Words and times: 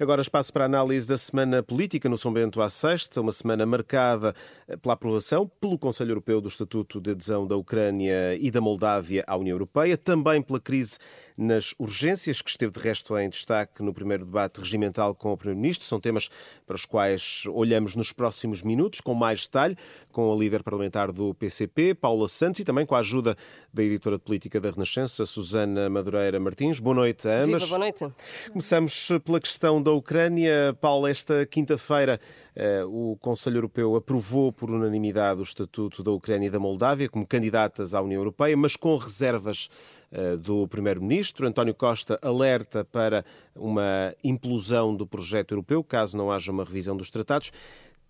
Agora 0.00 0.20
espaço 0.20 0.52
para 0.52 0.64
a 0.64 0.66
análise 0.66 1.06
da 1.06 1.16
semana 1.16 1.62
política 1.62 2.08
no 2.08 2.18
São 2.18 2.32
Bento 2.32 2.60
à 2.60 2.68
Sexta, 2.68 3.20
uma 3.20 3.30
semana 3.30 3.64
marcada 3.64 4.34
pela 4.82 4.94
aprovação 4.94 5.48
pelo 5.60 5.78
Conselho 5.78 6.10
Europeu 6.10 6.40
do 6.40 6.48
Estatuto 6.48 7.00
de 7.00 7.12
Adesão 7.12 7.46
da 7.46 7.56
Ucrânia 7.56 8.34
e 8.34 8.50
da 8.50 8.60
Moldávia 8.60 9.22
à 9.24 9.36
União 9.36 9.54
Europeia, 9.54 9.96
também 9.96 10.42
pela 10.42 10.58
crise 10.58 10.98
nas 11.36 11.74
urgências, 11.78 12.40
que 12.40 12.50
esteve 12.50 12.72
de 12.72 12.80
resto 12.80 13.16
em 13.18 13.28
destaque 13.28 13.82
no 13.82 13.92
primeiro 13.92 14.24
debate 14.24 14.60
regimental 14.60 15.14
com 15.14 15.32
o 15.32 15.36
Primeiro-Ministro. 15.36 15.86
São 15.86 15.98
temas 15.98 16.28
para 16.66 16.76
os 16.76 16.84
quais 16.84 17.44
olhamos 17.48 17.94
nos 17.94 18.12
próximos 18.12 18.62
minutos, 18.62 19.00
com 19.00 19.14
mais 19.14 19.42
detalhe, 19.42 19.76
com 20.12 20.32
a 20.32 20.36
líder 20.36 20.62
parlamentar 20.62 21.10
do 21.10 21.34
PCP, 21.34 21.94
Paula 21.94 22.28
Santos, 22.28 22.60
e 22.60 22.64
também 22.64 22.86
com 22.86 22.94
a 22.94 23.00
ajuda 23.00 23.36
da 23.72 23.82
editora 23.82 24.16
de 24.16 24.22
política 24.22 24.60
da 24.60 24.70
Renascença, 24.70 25.26
Susana 25.26 25.90
Madureira 25.90 26.38
Martins. 26.38 26.78
Boa 26.78 26.94
noite 26.94 27.28
a 27.28 27.42
ambas. 27.42 27.62
Viva, 27.62 27.66
boa 27.66 27.78
noite. 27.78 28.06
Começamos 28.48 29.08
pela 29.24 29.40
questão 29.40 29.82
da 29.82 29.90
Ucrânia. 29.90 30.76
Paula, 30.80 31.10
esta 31.10 31.44
quinta-feira 31.46 32.20
eh, 32.54 32.84
o 32.84 33.16
Conselho 33.20 33.56
Europeu 33.56 33.96
aprovou 33.96 34.52
por 34.52 34.70
unanimidade 34.70 35.40
o 35.40 35.42
Estatuto 35.42 36.02
da 36.02 36.12
Ucrânia 36.12 36.46
e 36.46 36.50
da 36.50 36.60
Moldávia 36.60 37.08
como 37.08 37.26
candidatas 37.26 37.94
à 37.94 38.00
União 38.00 38.20
Europeia, 38.20 38.56
mas 38.56 38.76
com 38.76 38.96
reservas 38.96 39.68
do 40.40 40.66
Primeiro-Ministro. 40.68 41.46
António 41.46 41.74
Costa 41.74 42.18
alerta 42.22 42.84
para 42.84 43.24
uma 43.54 44.14
implosão 44.22 44.94
do 44.94 45.06
projeto 45.06 45.52
europeu, 45.52 45.82
caso 45.82 46.16
não 46.16 46.30
haja 46.30 46.52
uma 46.52 46.64
revisão 46.64 46.96
dos 46.96 47.10
tratados. 47.10 47.50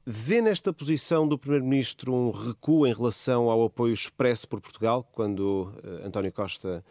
Vê 0.07 0.43
nesta 0.43 0.73
posição 0.73 1.27
do 1.27 1.39
Primeiro-Ministro 1.39 2.12
um 2.12 2.31
recuo 2.31 2.87
em 2.87 2.93
relação 2.93 3.51
ao 3.51 3.65
apoio 3.65 3.95
expresso 3.95 4.47
por 4.47 4.61
Portugal 4.61 5.03
quando 5.12 5.73
uh, 5.83 6.07
António 6.07 6.31
Costa 6.31 6.85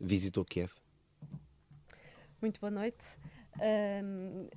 visitou 0.00 0.44
Kiev? 0.44 0.72
Muito 2.42 2.60
boa 2.60 2.70
noite 2.70 3.16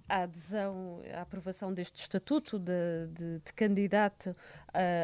a 0.08 0.23
adesão, 0.23 1.02
a 1.14 1.22
aprovação 1.22 1.73
deste 1.73 2.02
estatuto 2.02 2.59
de, 2.59 3.08
de, 3.14 3.39
de 3.39 3.53
candidato 3.53 4.36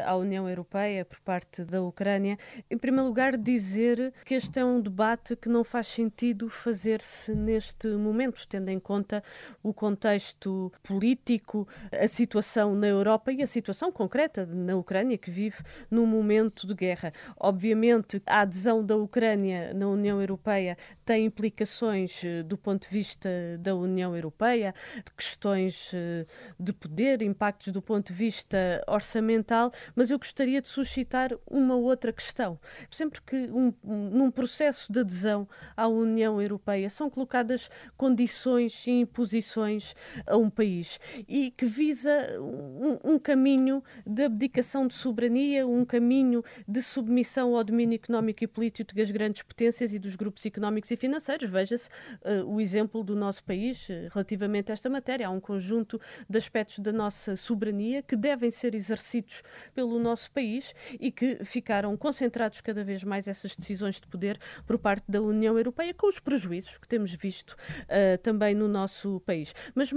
à 0.04 0.16
União 0.16 0.48
Europeia 0.48 1.04
por 1.04 1.18
parte 1.20 1.64
da 1.64 1.82
Ucrânia. 1.82 2.38
Em 2.70 2.78
primeiro 2.78 3.08
lugar, 3.08 3.36
dizer 3.36 4.12
que 4.24 4.34
este 4.34 4.58
é 4.58 4.64
um 4.64 4.80
debate 4.80 5.36
que 5.36 5.48
não 5.48 5.64
faz 5.64 5.86
sentido 5.86 6.48
fazer-se 6.48 7.34
neste 7.34 7.88
momento, 7.88 8.46
tendo 8.48 8.68
em 8.68 8.78
conta 8.78 9.22
o 9.62 9.72
contexto 9.72 10.72
político, 10.82 11.66
a 11.92 12.08
situação 12.08 12.74
na 12.74 12.86
Europa 12.86 13.32
e 13.32 13.42
a 13.42 13.46
situação 13.46 13.90
concreta 13.90 14.46
na 14.46 14.76
Ucrânia, 14.76 15.18
que 15.18 15.30
vive 15.30 15.58
num 15.90 16.06
momento 16.06 16.66
de 16.66 16.74
guerra. 16.74 17.12
Obviamente, 17.38 18.22
a 18.26 18.40
adesão 18.40 18.84
da 18.84 18.96
Ucrânia 18.96 19.72
na 19.74 19.88
União 19.88 20.20
Europeia 20.20 20.76
tem 21.04 21.24
implicações 21.24 22.24
eh, 22.24 22.42
do 22.42 22.56
ponto 22.56 22.88
de 22.88 22.94
vista 22.94 23.28
da 23.60 23.74
União 23.74 24.14
Europeia, 24.14 24.74
de 24.96 25.12
questões 25.12 25.92
eh, 25.94 26.26
de 26.58 26.72
poder, 26.72 27.22
impactos 27.22 27.72
do 27.72 27.80
ponto 27.80 28.12
de 28.12 28.18
vista 28.18 28.82
orçamental, 28.86 29.55
mas 29.94 30.10
eu 30.10 30.18
gostaria 30.18 30.60
de 30.62 30.68
suscitar 30.68 31.30
uma 31.50 31.74
outra 31.74 32.12
questão. 32.12 32.58
Sempre 32.90 33.20
que 33.22 33.36
um, 33.50 33.72
num 33.84 34.30
processo 34.30 34.92
de 34.92 35.00
adesão 35.00 35.48
à 35.76 35.86
União 35.88 36.40
Europeia 36.40 36.88
são 36.88 37.10
colocadas 37.10 37.70
condições 37.96 38.86
e 38.86 38.92
imposições 39.00 39.94
a 40.26 40.36
um 40.36 40.48
país 40.48 40.98
e 41.28 41.50
que 41.50 41.66
visa 41.66 42.10
um, 42.40 43.12
um 43.12 43.18
caminho 43.18 43.82
de 44.06 44.24
abdicação 44.24 44.86
de 44.86 44.94
soberania, 44.94 45.66
um 45.66 45.84
caminho 45.84 46.44
de 46.66 46.82
submissão 46.82 47.56
ao 47.56 47.64
domínio 47.64 47.96
económico 47.96 48.44
e 48.44 48.46
político 48.46 48.94
das 48.94 49.10
grandes 49.10 49.42
potências 49.42 49.92
e 49.92 49.98
dos 49.98 50.16
grupos 50.16 50.46
económicos 50.46 50.90
e 50.90 50.96
financeiros. 50.96 51.50
Veja-se 51.50 51.88
uh, 52.22 52.44
o 52.46 52.60
exemplo 52.60 53.02
do 53.02 53.16
nosso 53.16 53.42
país 53.42 53.56
país 53.56 53.88
eh, 53.90 54.08
relativamente 54.12 54.70
a 54.70 54.74
esta 54.74 54.88
matéria. 54.88 55.26
Há 55.26 55.30
um 55.30 55.40
conjunto 55.40 56.00
de 56.28 56.38
aspectos 56.38 56.78
da 56.78 56.92
nossa 56.92 57.36
soberania 57.36 58.02
que 58.02 58.16
devem 58.16 58.50
ser 58.50 58.74
exercidos 58.74 59.42
pelo 59.74 59.98
nosso 59.98 60.30
país 60.30 60.74
e 60.98 61.10
que 61.10 61.44
ficaram 61.44 61.96
concentrados 61.96 62.60
cada 62.60 62.84
vez 62.84 63.02
mais 63.04 63.28
essas 63.28 63.56
decisões 63.56 64.00
de 64.00 64.06
poder 64.06 64.38
por 64.66 64.78
parte 64.78 65.04
da 65.08 65.20
União 65.20 65.56
Europeia, 65.56 65.94
com 65.94 66.08
os 66.08 66.18
prejuízos 66.18 66.76
que 66.78 66.88
temos 66.88 67.14
visto 67.14 67.52
uh, 67.52 68.18
também 68.22 68.54
no 68.54 68.68
nosso 68.68 69.20
país. 69.20 69.54
Mas, 69.74 69.92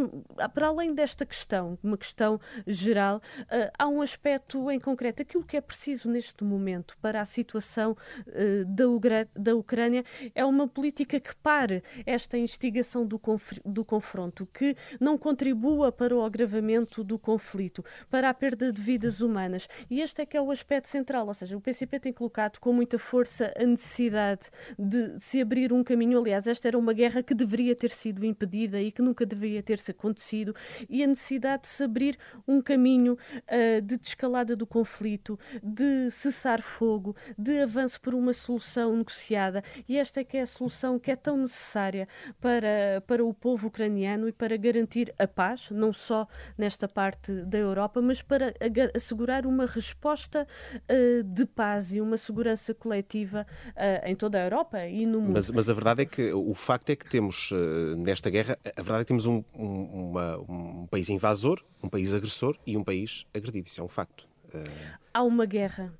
para 0.54 0.68
além 0.68 0.94
desta 0.94 1.26
questão, 1.26 1.78
uma 1.84 1.98
questão 1.98 2.40
geral, 2.66 3.18
uh, 3.18 3.72
há 3.78 3.88
um 3.88 4.02
aspecto 4.02 4.70
em 4.72 4.80
concreto. 4.80 5.22
Aquilo 5.22 5.44
que 5.44 5.58
é 5.58 5.62
preciso 5.62 6.10
neste 6.10 6.44
momento 6.44 6.98
para 7.02 7.22
a 7.22 7.26
situação 7.26 7.96
uh, 8.28 8.66
da, 8.66 8.86
da 9.36 9.56
Ucrânia 9.56 10.04
é 10.34 10.46
uma 10.46 10.68
política 10.68 11.20
que 11.20 11.36
pare 11.36 11.84
esta 12.06 12.38
instigação 12.38 13.06
do, 13.06 13.20
do 13.66 13.86
confronto, 13.86 14.48
que 14.54 14.76
não 15.00 15.18
contribua 15.18 15.92
para 15.92 16.16
o 16.16 16.24
agravamento 16.24 17.04
do 17.04 17.18
conflito, 17.18 17.84
para 18.10 18.30
a 18.30 18.34
perda 18.34 18.72
de 18.72 18.81
vidas 18.81 19.22
humanas. 19.22 19.39
E 19.90 20.02
este 20.02 20.22
é 20.22 20.26
que 20.26 20.36
é 20.36 20.42
o 20.42 20.52
aspecto 20.52 20.88
central, 20.88 21.28
ou 21.28 21.34
seja, 21.34 21.56
o 21.56 21.62
PCP 21.62 22.00
tem 22.00 22.14
colocado 22.14 22.60
com 22.60 22.74
muita 22.74 22.98
força 22.98 23.54
a 23.58 23.66
necessidade 23.66 24.50
de 24.78 25.20
se 25.20 25.42
abrir 25.42 25.72
um 25.74 25.84
caminho. 25.84 26.20
Aliás, 26.20 26.48
esta 26.48 26.68
era 26.68 26.78
uma 26.78 26.94
guerra 26.94 27.24
que 27.24 27.34
deveria 27.34 27.76
ter 27.76 27.92
sido 27.92 28.26
impedida 28.26 28.82
e 28.82 28.92
que 28.92 29.02
nunca 29.02 29.26
deveria 29.26 29.62
ter-se 29.62 29.92
acontecido, 29.92 30.56
e 30.90 31.04
a 31.04 31.08
necessidade 31.08 31.64
de 31.64 31.68
se 31.70 31.84
abrir 31.84 32.18
um 32.48 32.62
caminho 32.62 33.14
uh, 33.14 33.82
de 33.82 33.98
descalada 33.98 34.56
do 34.56 34.66
conflito, 34.66 35.40
de 35.62 36.10
cessar 36.12 36.62
fogo, 36.62 37.16
de 37.38 37.62
avanço 37.62 38.00
por 38.02 38.14
uma 38.14 38.34
solução 38.34 38.96
negociada. 38.96 39.64
E 39.88 39.98
esta 39.98 40.20
é 40.22 40.24
que 40.24 40.38
é 40.38 40.42
a 40.42 40.48
solução 40.48 41.00
que 41.00 41.12
é 41.12 41.16
tão 41.16 41.38
necessária 41.38 42.08
para, 42.40 43.04
para 43.06 43.24
o 43.24 43.34
povo 43.34 43.68
ucraniano 43.68 44.28
e 44.28 44.32
para 44.32 44.58
garantir 44.58 45.14
a 45.18 45.28
paz, 45.28 45.70
não 45.72 45.94
só 45.94 46.28
nesta 46.58 46.88
parte 46.88 47.32
da 47.44 47.58
Europa, 47.58 48.02
mas 48.02 48.22
para 48.22 48.54
assegurar 48.96 49.29
uma 49.46 49.66
resposta 49.66 50.48
uh, 50.76 51.24
de 51.24 51.46
paz 51.46 51.92
e 51.92 52.02
uma 52.02 52.18
segurança 52.18 52.74
coletiva 52.74 53.46
uh, 53.70 54.08
em 54.08 54.16
toda 54.16 54.38
a 54.40 54.44
Europa 54.44 54.86
e 54.86 55.06
no 55.06 55.22
mundo. 55.22 55.34
Mas, 55.34 55.52
mas, 55.52 55.70
a 55.70 55.74
verdade 55.74 56.04
é 56.04 56.06
que 56.06 56.32
o 56.34 56.54
facto 56.54 56.90
é 56.90 56.96
que 56.96 57.06
temos 57.06 57.52
uh, 57.52 57.96
nesta 57.98 58.30
guerra, 58.30 58.58
a 58.64 58.82
verdade 58.82 59.02
é 59.02 59.04
que 59.04 59.08
temos 59.08 59.26
um, 59.26 59.44
um, 59.54 60.10
uma, 60.10 60.38
um 60.38 60.88
país 60.88 61.10
invasor, 61.10 61.64
um 61.84 61.90
país 61.90 62.14
agressor 62.14 62.58
e 62.66 62.76
um 62.78 62.84
país 62.84 63.26
agredido. 63.34 63.68
Isso 63.68 63.82
é 63.82 63.84
um 63.84 63.88
facto. 63.88 64.28
Há 65.14 65.24
uma 65.24 65.46
guerra. 65.46 65.94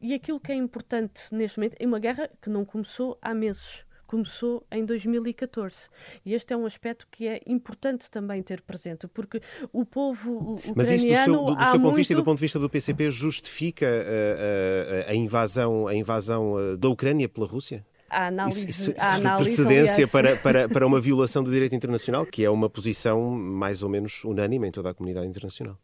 E 0.00 0.14
aquilo 0.14 0.40
que 0.40 0.52
é 0.52 0.54
importante 0.54 1.22
neste 1.32 1.58
momento 1.58 1.76
é 1.78 1.86
uma 1.86 1.98
guerra 1.98 2.28
que 2.42 2.50
não 2.50 2.64
começou 2.64 3.16
há 3.22 3.32
meses 3.32 3.85
começou 4.06 4.64
em 4.70 4.84
2014. 4.84 5.88
E 6.24 6.34
este 6.34 6.52
é 6.52 6.56
um 6.56 6.66
aspecto 6.66 7.06
que 7.10 7.26
é 7.26 7.40
importante 7.46 8.10
também 8.10 8.42
ter 8.42 8.60
presente, 8.62 9.06
porque 9.08 9.40
o 9.72 9.84
povo 9.84 10.54
ucraniano... 10.54 10.74
Mas 10.76 10.90
isso, 10.90 11.06
do 11.06 11.24
seu, 11.24 11.44
do, 11.44 11.54
do 11.54 11.64
seu 11.64 11.72
ponto 11.72 11.80
muito... 11.80 11.90
de 11.90 11.96
vista 11.96 12.12
e 12.12 12.16
do 12.16 12.24
ponto 12.24 12.38
de 12.38 12.42
vista 12.42 12.58
do 12.58 12.70
PCP, 12.70 13.10
justifica 13.10 13.86
a, 13.86 13.88
eh, 13.88 13.96
a, 13.98 15.10
eh, 15.10 15.12
a 15.12 15.14
invasão, 15.14 15.86
a 15.86 15.94
invasão 15.94 16.58
eh, 16.58 16.76
da 16.76 16.88
Ucrânia 16.88 17.28
pela 17.28 17.46
Rússia? 17.46 17.84
a 18.08 18.28
análise, 18.28 18.70
isso, 18.70 18.92
isso, 18.92 19.00
a 19.00 19.14
análise 19.16 19.56
precedência 19.56 20.06
para, 20.06 20.36
para, 20.36 20.68
para 20.68 20.86
uma 20.86 21.00
violação 21.00 21.42
do 21.42 21.50
direito 21.50 21.74
internacional, 21.74 22.24
que 22.24 22.44
é 22.44 22.48
uma 22.48 22.70
posição 22.70 23.32
mais 23.32 23.82
ou 23.82 23.88
menos 23.88 24.22
unânime 24.24 24.68
em 24.68 24.70
toda 24.70 24.90
a 24.90 24.94
comunidade 24.94 25.26
internacional 25.26 25.76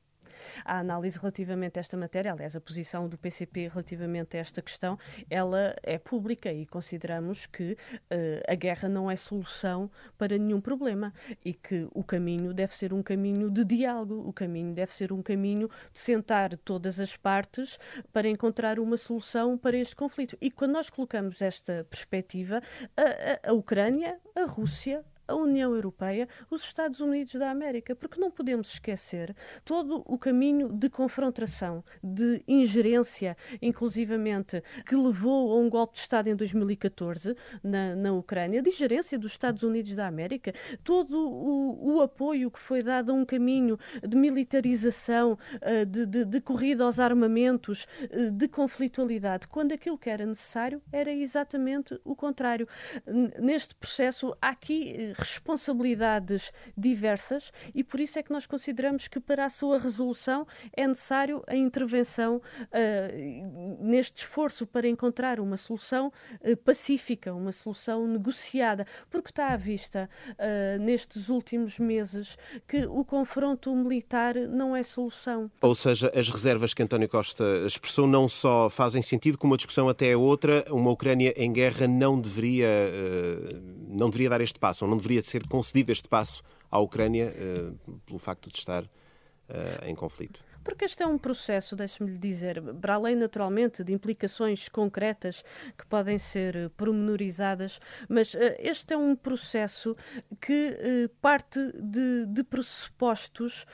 a 0.65 0.79
análise 0.79 1.19
relativamente 1.19 1.79
a 1.79 1.81
esta 1.81 1.97
matéria, 1.97 2.33
aliás, 2.33 2.55
a 2.57 2.61
posição 2.61 3.09
do 3.09 3.19
PCP 3.19 3.69
relativamente 3.69 4.37
a 4.37 4.41
esta 4.41 4.63
questão, 4.63 4.99
ela 5.29 5.75
é 5.83 5.99
pública 5.99 6.53
e 6.53 6.67
consideramos 6.67 7.47
que 7.47 7.73
uh, 7.73 7.77
a 8.49 8.55
guerra 8.55 8.89
não 8.89 9.11
é 9.11 9.17
solução 9.17 9.91
para 10.19 10.37
nenhum 10.39 10.61
problema 10.61 11.13
e 11.45 11.53
que 11.53 11.89
o 11.93 12.03
caminho 12.03 12.53
deve 12.53 12.75
ser 12.75 12.93
um 12.93 13.03
caminho 13.03 13.51
de 13.51 13.65
diálogo, 13.65 14.29
o 14.29 14.33
caminho 14.33 14.75
deve 14.75 14.93
ser 14.93 15.13
um 15.13 15.23
caminho 15.23 15.69
de 15.93 15.99
sentar 15.99 16.57
todas 16.59 16.99
as 17.01 17.17
partes 17.17 17.79
para 18.13 18.29
encontrar 18.29 18.79
uma 18.79 18.97
solução 18.97 19.57
para 19.57 19.77
este 19.77 19.97
conflito. 19.97 20.37
E 20.41 20.51
quando 20.51 20.73
nós 20.73 20.91
colocamos 20.91 21.41
esta 21.41 21.87
perspectiva, 21.89 22.63
a, 22.97 23.49
a, 23.49 23.51
a 23.51 23.53
Ucrânia, 23.53 24.19
a 24.35 24.45
Rússia, 24.45 25.05
a 25.33 25.37
União 25.37 25.75
Europeia, 25.75 26.29
os 26.51 26.63
Estados 26.63 27.01
Unidos 27.01 27.35
da 27.35 27.51
América, 27.51 27.95
porque 27.97 28.21
não 28.21 28.31
podemos 28.31 28.73
esquecer 28.73 29.35
todo 29.65 30.03
o 30.07 30.19
caminho 30.19 30.69
de 30.69 30.89
confrontação, 30.89 31.83
de 32.03 32.43
ingerência, 32.47 33.37
inclusivamente, 33.61 34.63
que 34.87 34.95
levou 34.95 35.53
a 35.53 35.59
um 35.59 35.69
golpe 35.69 35.95
de 35.95 36.01
Estado 36.01 36.29
em 36.29 36.37
2014 36.37 37.35
na, 37.63 37.97
na 37.97 38.13
Ucrânia, 38.13 38.63
de 38.63 38.71
ingerência 38.71 39.19
dos 39.19 39.33
Estados 39.33 39.63
Unidos 39.63 39.95
da 39.95 40.07
América, 40.07 40.53
todo 40.85 41.19
o, 41.19 41.97
o 41.97 42.01
apoio 42.01 42.51
que 42.51 42.59
foi 42.59 42.83
dado 42.83 43.11
a 43.11 43.15
um 43.15 43.25
caminho 43.25 43.79
de 44.07 44.17
militarização, 44.17 45.39
eh, 45.61 45.85
de, 45.85 46.07
de, 46.07 46.25
de 46.25 46.41
corrida 46.41 46.85
aos 46.85 47.01
armamentos, 47.01 47.87
eh, 48.11 48.31
de 48.31 48.49
conflitualidade, 48.49 49.47
quando 49.47 49.73
aquilo 49.73 49.99
que 49.99 50.11
era 50.11 50.27
necessário 50.27 50.83
era 50.93 51.13
exatamente 51.13 51.99
o 52.05 52.15
contrário. 52.15 52.69
Neste 53.39 53.75
processo, 53.75 54.37
há 54.41 54.51
aqui 54.51 54.95
eh, 54.97 55.22
responsabilidades 55.23 56.53
diversas 56.77 57.53
e 57.75 57.83
por 57.85 58.01
isso 58.01 58.19
é 58.19 58.23
que 58.23 58.33
nós 58.33 58.47
consideramos 58.47 59.09
que 59.09 59.21
para 59.21 59.45
a 59.45 59.49
sua 59.49 59.79
resolução 59.79 60.47
é 60.77 60.87
necessário 60.87 61.43
a 61.47 61.57
intervenção 61.57 62.37
uh, 62.37 63.85
neste 63.85 64.19
esforço 64.19 64.67
para 64.67 64.89
encontrar 64.89 65.41
uma 65.41 65.57
solução 65.57 66.13
uh, 66.41 66.57
pacífica, 66.59 67.35
uma 67.35 67.53
solução 67.53 68.07
negociada, 68.07 68.87
porque 69.11 69.31
está 69.31 69.49
à 69.49 69.57
vista 69.57 70.09
uh, 70.31 70.83
nestes 70.83 71.29
últimos 71.29 71.79
meses 71.79 72.37
que 72.67 72.87
o 72.87 73.05
confronto 73.05 73.75
militar 73.75 74.35
não 74.35 74.77
é 74.77 74.83
solução. 74.83 75.51
Ou 75.61 75.75
seja, 75.75 76.13
as 76.15 76.29
reservas 76.29 76.75
que 76.75 76.83
António 76.83 77.09
Costa 77.09 77.45
expressou 77.67 78.07
não 78.07 78.29
só 78.29 78.69
fazem 78.69 79.03
sentido, 79.03 79.39
como 79.39 79.55
a 79.55 79.57
discussão 79.57 79.89
até 79.89 80.11
é 80.11 80.17
outra, 80.17 80.65
uma 80.71 80.91
Ucrânia 80.91 81.33
em 81.37 81.53
guerra 81.53 81.87
não 81.87 82.21
deveria, 82.21 82.69
não 83.89 84.11
deveria 84.11 84.31
dar 84.31 84.41
este 84.41 84.59
passo, 84.59 84.87
não 84.87 84.97
deveria 85.03 85.23
ser 85.23 85.47
concedido 85.49 85.91
este 85.91 86.09
passo 86.09 86.43
à 86.71 86.79
Ucrânia 86.79 87.35
pelo 88.07 88.19
facto 88.19 88.51
de 88.51 88.59
estar 88.59 88.89
em 89.85 89.95
conflito. 89.95 90.41
Porque 90.65 90.85
este 90.85 91.03
é 91.03 91.07
um 91.07 91.19
processo, 91.19 91.75
deixe-me 91.75 92.11
lhe 92.13 92.19
dizer, 92.19 92.63
para 92.81 92.95
além 92.95 93.17
naturalmente 93.17 93.83
de 93.83 93.93
implicações 93.93 94.69
concretas 94.69 95.45
que 95.77 95.87
podem 95.87 96.19
ser 96.19 96.57
eh, 96.57 96.69
pormenorizadas, 96.77 97.81
mas 98.09 98.35
uh, 98.35 98.39
este 98.59 98.95
é 98.95 98.97
um 98.97 99.15
processo 99.17 99.95
que 100.41 100.71
uh, 100.71 101.09
parte 101.21 101.59
de, 101.75 102.27
de 102.27 102.43
pressupostos 102.45 103.67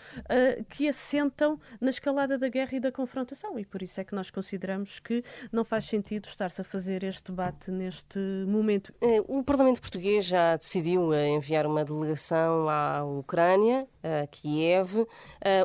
que 0.69 0.89
assentam 0.89 1.61
na 1.81 1.91
escalada 1.91 2.39
da 2.39 2.49
guerra 2.49 2.77
e 2.77 2.81
da 2.81 2.93
confrontação. 2.93 3.59
E 3.59 3.65
por 3.65 3.83
isso 3.83 4.01
é 4.01 4.05
que 4.05 4.15
nós 4.15 4.31
consideramos 4.31 4.99
que 4.99 5.25
não 5.53 5.65
faz 5.65 5.85
sentido 5.85 6.27
estar-se 6.27 6.61
a 6.61 6.65
fazer 6.65 7.03
este 7.03 7.31
debate 7.31 7.71
neste 7.71 8.19
momento. 8.47 8.93
O 9.27 9.43
Parlamento 9.43 9.81
Português 9.81 10.25
já 10.25 10.57
decidiu 10.57 11.15
enviar 11.15 11.67
uma 11.67 11.85
delegação 11.85 12.69
à 12.69 13.05
Ucrânia, 13.05 13.87
a 14.03 14.27
Kiev. 14.27 15.07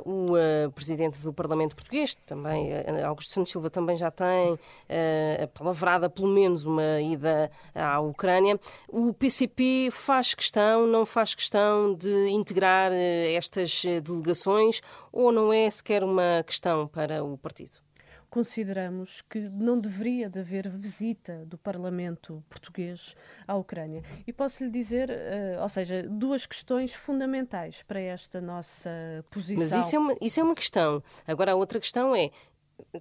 O 0.06 0.72
Presidente 0.74 1.13
presidente 1.14 1.24
do 1.24 1.34
Parlamento 1.34 1.76
Português, 1.76 2.16
também 2.26 2.72
eh, 2.72 3.04
Augusto 3.04 3.32
Santos 3.32 3.52
Silva 3.52 3.70
também 3.70 3.96
já 3.96 4.10
tem 4.10 4.54
uh, 4.54 5.48
palavrada 5.54 6.10
pelo 6.10 6.28
menos 6.28 6.66
uma 6.66 7.00
ida 7.02 7.52
à 7.74 8.00
Ucrânia. 8.00 8.60
O 8.90 9.14
PCP 9.14 9.90
faz 9.92 10.34
questão, 10.34 10.88
não 10.88 11.06
faz 11.06 11.36
questão 11.36 11.94
de 11.94 12.30
integrar 12.30 12.92
uh, 12.92 12.96
estas 13.36 13.84
delegações 14.04 14.82
ou 15.12 15.32
não 15.32 15.54
é 15.54 15.70
sequer 15.70 16.04
uma 16.04 16.44
questão 16.46 16.88
para 16.88 17.24
o 17.24 17.38
partido? 17.38 17.83
Consideramos 18.34 19.22
que 19.22 19.42
não 19.42 19.80
deveria 19.80 20.28
de 20.28 20.40
haver 20.40 20.68
visita 20.68 21.46
do 21.46 21.56
Parlamento 21.56 22.44
português 22.50 23.16
à 23.48 23.56
Ucrânia. 23.56 24.02
E 24.26 24.34
posso 24.34 24.64
lhe 24.64 24.72
dizer, 24.72 25.08
uh, 25.12 25.62
ou 25.62 25.70
seja, 25.70 26.02
duas 26.02 26.44
questões 26.48 26.96
fundamentais 26.96 27.84
para 27.84 28.00
esta 28.00 28.42
nossa 28.42 28.90
posição. 29.30 29.64
Mas 29.64 29.86
isso 29.86 29.96
é 29.96 30.00
uma, 30.00 30.16
isso 30.20 30.40
é 30.40 30.44
uma 30.44 30.56
questão. 30.56 31.04
Agora, 31.28 31.52
a 31.52 31.56
outra 31.56 31.80
questão 31.80 32.16
é, 32.16 32.32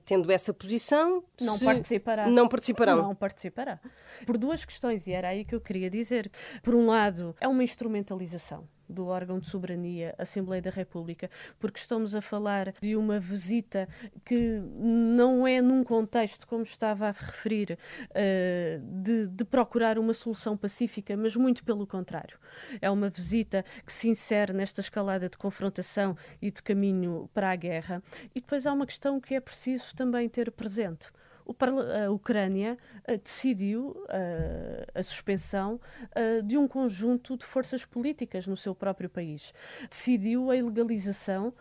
tendo 0.04 0.30
essa 0.30 0.52
posição, 0.52 1.24
não 1.40 1.58
participará. 1.58 2.28
Não 2.28 2.46
participarão. 2.46 2.96
Não 3.02 3.14
participará. 3.14 3.80
Por 4.26 4.36
duas 4.36 4.64
questões, 4.64 5.06
e 5.06 5.12
era 5.12 5.28
aí 5.28 5.44
que 5.44 5.54
eu 5.54 5.60
queria 5.60 5.90
dizer. 5.90 6.30
Por 6.62 6.74
um 6.74 6.86
lado, 6.86 7.34
é 7.40 7.48
uma 7.48 7.64
instrumentalização 7.64 8.68
do 8.92 9.06
órgão 9.06 9.38
de 9.38 9.48
soberania, 9.48 10.14
Assembleia 10.18 10.60
da 10.60 10.70
República, 10.70 11.30
porque 11.58 11.78
estamos 11.78 12.14
a 12.14 12.20
falar 12.20 12.74
de 12.80 12.94
uma 12.94 13.18
visita 13.18 13.88
que 14.24 14.60
não 14.76 15.46
é 15.46 15.60
num 15.60 15.82
contexto, 15.82 16.46
como 16.46 16.62
estava 16.62 17.08
a 17.08 17.12
referir, 17.12 17.78
uh, 18.10 19.02
de, 19.02 19.26
de, 19.26 19.44
procurar 19.44 19.98
uma 19.98 20.12
solução 20.12 20.56
pacífica, 20.56 21.16
mas 21.16 21.34
muito 21.34 21.64
pelo 21.64 21.86
contrário. 21.86 22.38
É 22.80 22.90
uma 22.90 23.08
visita 23.08 23.64
que 23.84 23.92
se 23.92 24.08
insere 24.08 24.52
nesta 24.52 24.80
escalada 24.80 25.28
de 25.28 25.38
confrontação 25.38 26.16
e 26.40 26.50
de 26.50 26.62
caminho 26.62 27.30
para 27.32 27.50
a 27.50 27.56
guerra. 27.56 28.02
E 28.34 28.40
depois 28.40 28.66
há 28.66 28.72
uma 28.72 28.86
questão 28.86 29.20
que 29.20 29.34
é 29.34 29.40
preciso 29.40 29.94
também 29.96 30.28
ter 30.28 30.50
presente 30.52 31.10
a 31.46 32.10
Ucrânia 32.10 32.78
eh, 33.04 33.16
decidiu 33.16 33.96
eh, 34.08 34.86
a 34.94 35.02
suspensão 35.02 35.80
eh, 36.14 36.40
de 36.40 36.56
um 36.56 36.68
conjunto 36.68 37.36
de 37.36 37.44
forças 37.44 37.84
políticas 37.84 38.46
no 38.46 38.56
seu 38.56 38.74
próprio 38.74 39.08
país. 39.08 39.52
Decidiu 39.88 40.50
a 40.50 40.56
ilegalização 40.56 41.52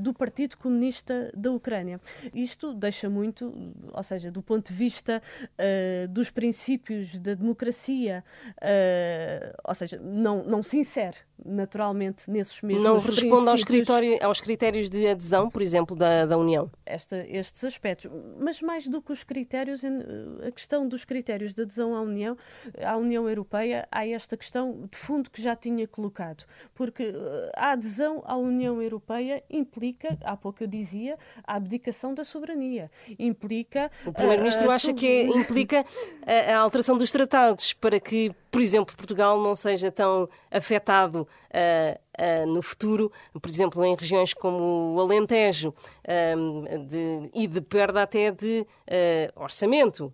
do 0.00 0.14
Partido 0.14 0.56
Comunista 0.56 1.30
da 1.34 1.50
Ucrânia. 1.50 2.00
Isto 2.32 2.72
deixa 2.72 3.10
muito, 3.10 3.72
ou 3.92 4.02
seja, 4.02 4.30
do 4.30 4.42
ponto 4.42 4.72
de 4.72 4.74
vista 4.74 5.22
dos 6.10 6.30
princípios 6.30 7.18
da 7.18 7.34
democracia, 7.34 8.24
ou 9.64 9.74
seja, 9.74 9.98
não, 9.98 10.44
não 10.44 10.62
se 10.62 10.78
insere 10.78 11.18
naturalmente 11.44 12.30
nesses 12.30 12.60
mesmos 12.62 12.84
Não 12.84 12.98
responde 12.98 13.48
aos, 13.48 13.64
critérios, 13.64 14.20
aos 14.22 14.40
critérios 14.40 14.88
de 14.88 15.08
adesão, 15.08 15.50
por 15.50 15.62
exemplo, 15.62 15.96
da, 15.96 16.24
da 16.26 16.38
União? 16.38 16.70
Esta, 16.86 17.16
estes 17.28 17.64
aspectos. 17.64 18.10
Mas 18.38 18.60
mais 18.60 18.86
do 18.86 19.00
que 19.00 19.12
os 19.12 19.24
critérios, 19.24 19.82
a 20.46 20.50
questão 20.50 20.86
dos 20.86 21.04
critérios 21.04 21.54
de 21.54 21.62
adesão 21.62 21.94
à 21.94 22.00
União, 22.00 22.36
à 22.82 22.96
União 22.96 23.28
Europeia, 23.28 23.88
há 23.90 24.06
esta 24.06 24.36
questão 24.36 24.86
de 24.90 24.98
fundo 24.98 25.30
que 25.30 25.40
já 25.40 25.56
tinha 25.56 25.86
colocado. 25.88 26.44
Porque 26.74 27.04
eh, 27.04 27.52
a 27.56 27.72
adesão 27.72 28.22
à 28.26 28.36
União 28.36 28.82
Europeia 28.82 29.42
implica, 29.48 30.18
há 30.22 30.36
pouco 30.36 30.62
eu 30.62 30.66
dizia, 30.66 31.18
a 31.46 31.54
abdicação 31.56 32.14
da 32.14 32.24
soberania. 32.24 32.90
Implica. 33.18 33.90
O 34.04 34.12
Primeiro-Ministro 34.12 34.70
acha 34.70 34.92
que 34.92 35.06
é, 35.06 35.22
implica 35.26 35.84
a, 36.26 36.54
a 36.54 36.58
alteração 36.58 36.96
dos 36.96 37.10
tratados 37.10 37.72
para 37.72 37.98
que 37.98 38.34
por 38.54 38.60
exemplo, 38.60 38.94
Portugal 38.96 39.42
não 39.42 39.56
seja 39.56 39.90
tão 39.90 40.28
afetado 40.48 41.22
uh, 41.22 42.00
uh, 42.18 42.46
no 42.46 42.62
futuro, 42.62 43.10
por 43.40 43.48
exemplo, 43.48 43.84
em 43.84 43.94
regiões 43.94 44.34
como 44.34 44.94
o 44.94 45.00
Alentejo, 45.00 45.74
de, 46.86 47.30
e 47.34 47.46
de 47.46 47.60
perda 47.60 48.02
até 48.02 48.30
de 48.30 48.60
uh, 48.60 49.42
orçamento 49.42 50.12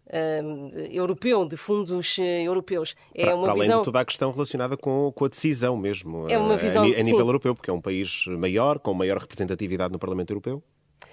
europeu, 0.90 1.46
de 1.46 1.56
fundos 1.56 2.18
europeus. 2.18 2.94
É 3.14 3.26
para, 3.26 3.36
uma 3.36 3.44
para 3.44 3.54
visão... 3.54 3.74
além 3.74 3.78
de 3.78 3.84
toda 3.84 4.00
a 4.00 4.04
questão 4.04 4.30
relacionada 4.30 4.76
com, 4.76 5.12
com 5.14 5.24
a 5.24 5.28
decisão 5.28 5.76
mesmo, 5.76 6.26
é 6.28 6.38
uma 6.38 6.56
visão, 6.56 6.82
a, 6.82 6.86
a 6.86 6.88
nível 6.88 7.04
sim. 7.04 7.18
europeu, 7.18 7.54
porque 7.54 7.70
é 7.70 7.72
um 7.72 7.80
país 7.80 8.24
maior, 8.26 8.78
com 8.78 8.94
maior 8.94 9.18
representatividade 9.18 9.92
no 9.92 9.98
Parlamento 9.98 10.30
Europeu. 10.30 10.62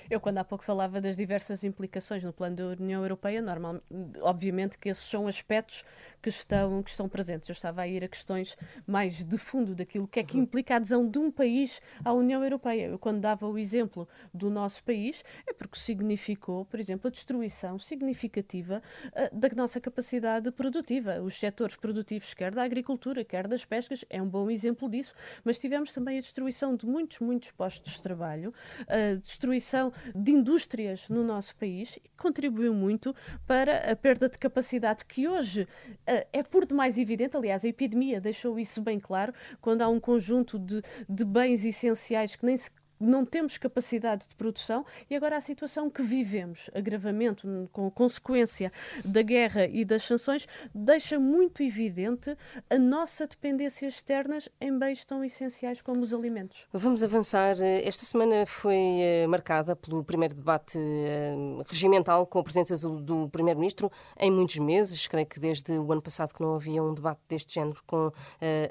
Eu, 0.09 0.19
quando 0.19 0.37
há 0.37 0.43
pouco 0.43 0.63
falava 0.63 1.01
das 1.01 1.17
diversas 1.17 1.63
implicações 1.63 2.23
no 2.23 2.31
plano 2.31 2.55
da 2.55 2.65
União 2.67 3.01
Europeia, 3.01 3.41
normal, 3.41 3.81
obviamente 4.21 4.77
que 4.77 4.89
esses 4.89 5.03
são 5.03 5.27
aspectos 5.27 5.83
que 6.21 6.29
estão, 6.29 6.81
que 6.81 6.89
estão 6.89 7.09
presentes. 7.09 7.49
Eu 7.49 7.53
estava 7.53 7.81
a 7.81 7.87
ir 7.87 8.03
a 8.03 8.07
questões 8.07 8.57
mais 8.85 9.23
de 9.23 9.37
fundo 9.37 9.75
daquilo 9.75 10.07
que 10.07 10.19
é 10.19 10.23
que 10.23 10.37
implica 10.37 10.73
a 10.73 10.77
adesão 10.77 11.07
de 11.07 11.19
um 11.19 11.31
país 11.31 11.81
à 12.03 12.13
União 12.13 12.43
Europeia. 12.43 12.87
Eu, 12.87 12.99
quando 12.99 13.19
dava 13.19 13.47
o 13.47 13.57
exemplo 13.57 14.07
do 14.33 14.49
nosso 14.49 14.83
país, 14.83 15.23
é 15.45 15.53
porque 15.53 15.79
significou, 15.79 16.65
por 16.65 16.79
exemplo, 16.79 17.07
a 17.07 17.11
destruição 17.11 17.77
significativa 17.77 18.81
uh, 19.07 19.35
da 19.35 19.49
nossa 19.55 19.79
capacidade 19.79 20.51
produtiva. 20.51 21.21
Os 21.21 21.39
setores 21.39 21.75
produtivos, 21.75 22.33
quer 22.33 22.53
da 22.53 22.63
agricultura, 22.63 23.23
quer 23.23 23.47
das 23.47 23.65
pescas, 23.65 24.03
é 24.09 24.21
um 24.21 24.27
bom 24.27 24.49
exemplo 24.49 24.89
disso, 24.89 25.13
mas 25.43 25.59
tivemos 25.59 25.93
também 25.93 26.17
a 26.17 26.21
destruição 26.21 26.75
de 26.75 26.85
muitos, 26.85 27.19
muitos 27.19 27.51
postos 27.51 27.93
de 27.93 28.01
trabalho, 28.01 28.53
a 28.87 29.15
destruição 29.15 29.91
de 30.15 30.31
indústrias 30.31 31.09
no 31.09 31.23
nosso 31.23 31.55
país, 31.55 31.97
e 31.97 32.09
contribuiu 32.17 32.73
muito 32.73 33.15
para 33.45 33.91
a 33.91 33.95
perda 33.95 34.29
de 34.29 34.37
capacidade 34.37 35.05
que 35.05 35.27
hoje 35.27 35.63
uh, 35.63 36.27
é 36.31 36.43
por 36.43 36.65
demais 36.65 36.97
evidente. 36.97 37.37
Aliás, 37.37 37.63
a 37.63 37.67
epidemia 37.67 38.19
deixou 38.19 38.59
isso 38.59 38.81
bem 38.81 38.99
claro, 38.99 39.33
quando 39.61 39.81
há 39.81 39.87
um 39.87 39.99
conjunto 39.99 40.57
de, 40.59 40.81
de 41.07 41.25
bens 41.25 41.65
essenciais 41.65 42.35
que 42.35 42.45
nem 42.45 42.57
se 42.57 42.69
não 42.99 43.25
temos 43.25 43.57
capacidade 43.57 44.27
de 44.27 44.35
produção 44.35 44.85
e 45.09 45.15
agora 45.15 45.37
a 45.37 45.41
situação 45.41 45.89
que 45.89 46.01
vivemos, 46.01 46.69
agravamento 46.73 47.69
com 47.71 47.89
consequência 47.89 48.71
da 49.03 49.21
guerra 49.21 49.65
e 49.65 49.83
das 49.83 50.03
sanções, 50.03 50.47
deixa 50.73 51.19
muito 51.19 51.63
evidente 51.63 52.35
a 52.69 52.77
nossa 52.77 53.27
dependência 53.27 53.87
externas 53.87 54.49
em 54.59 54.77
bens 54.77 55.03
tão 55.05 55.23
essenciais 55.23 55.81
como 55.81 56.01
os 56.01 56.13
alimentos. 56.13 56.65
Vamos 56.71 57.03
avançar. 57.03 57.55
Esta 57.61 58.05
semana 58.05 58.45
foi 58.45 58.75
eh, 58.75 59.27
marcada 59.27 59.75
pelo 59.75 60.03
primeiro 60.03 60.35
debate 60.35 60.77
eh, 60.77 61.35
regimental 61.67 62.25
com 62.25 62.39
a 62.39 62.43
presença 62.43 62.75
do 62.87 63.29
Primeiro-Ministro 63.29 63.91
em 64.19 64.31
muitos 64.31 64.57
meses. 64.57 65.07
Creio 65.07 65.25
que 65.25 65.39
desde 65.39 65.73
o 65.73 65.91
ano 65.91 66.01
passado 66.01 66.33
que 66.33 66.41
não 66.41 66.55
havia 66.55 66.81
um 66.81 66.93
debate 66.93 67.19
deste 67.27 67.55
género 67.55 67.81
com 67.85 68.07
uh, 68.07 68.13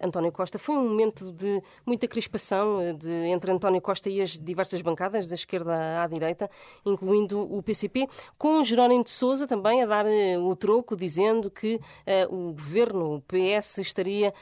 António 0.03 0.33
Costa. 0.33 0.59
Foi 0.59 0.77
um 0.77 0.89
momento 0.89 1.33
de 1.33 1.63
muita 1.85 2.07
crispação 2.09 2.95
de, 2.97 3.11
entre 3.11 3.51
António 3.51 3.81
Costa 3.81 4.09
e 4.09 4.16
e 4.17 4.23
as 4.23 4.39
diversas 4.39 4.83
bancadas, 4.83 5.29
da 5.29 5.35
esquerda 5.35 6.03
à 6.03 6.07
direita, 6.07 6.51
incluindo 6.85 7.41
o 7.41 7.63
PCP, 7.63 8.09
com 8.39 8.63
Jerónimo 8.63 9.05
de 9.05 9.11
Sousa 9.11 9.47
também 9.47 9.83
a 9.83 9.87
dar 9.87 10.07
o 10.41 10.57
troco, 10.57 10.97
dizendo 10.97 11.51
que 11.51 11.81
o 12.29 12.53
governo, 12.53 13.17
o 13.17 13.21
PS, 13.23 13.79
estaria 13.79 14.33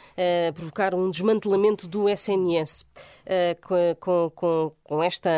a 0.49 0.53
provocar 0.53 0.95
um 0.95 1.11
desmantelamento 1.11 1.89
do 1.89 2.09
SNS. 2.09 2.87
Com, 4.01 4.31
com, 4.35 4.71
com 4.83 5.03
esta 5.03 5.31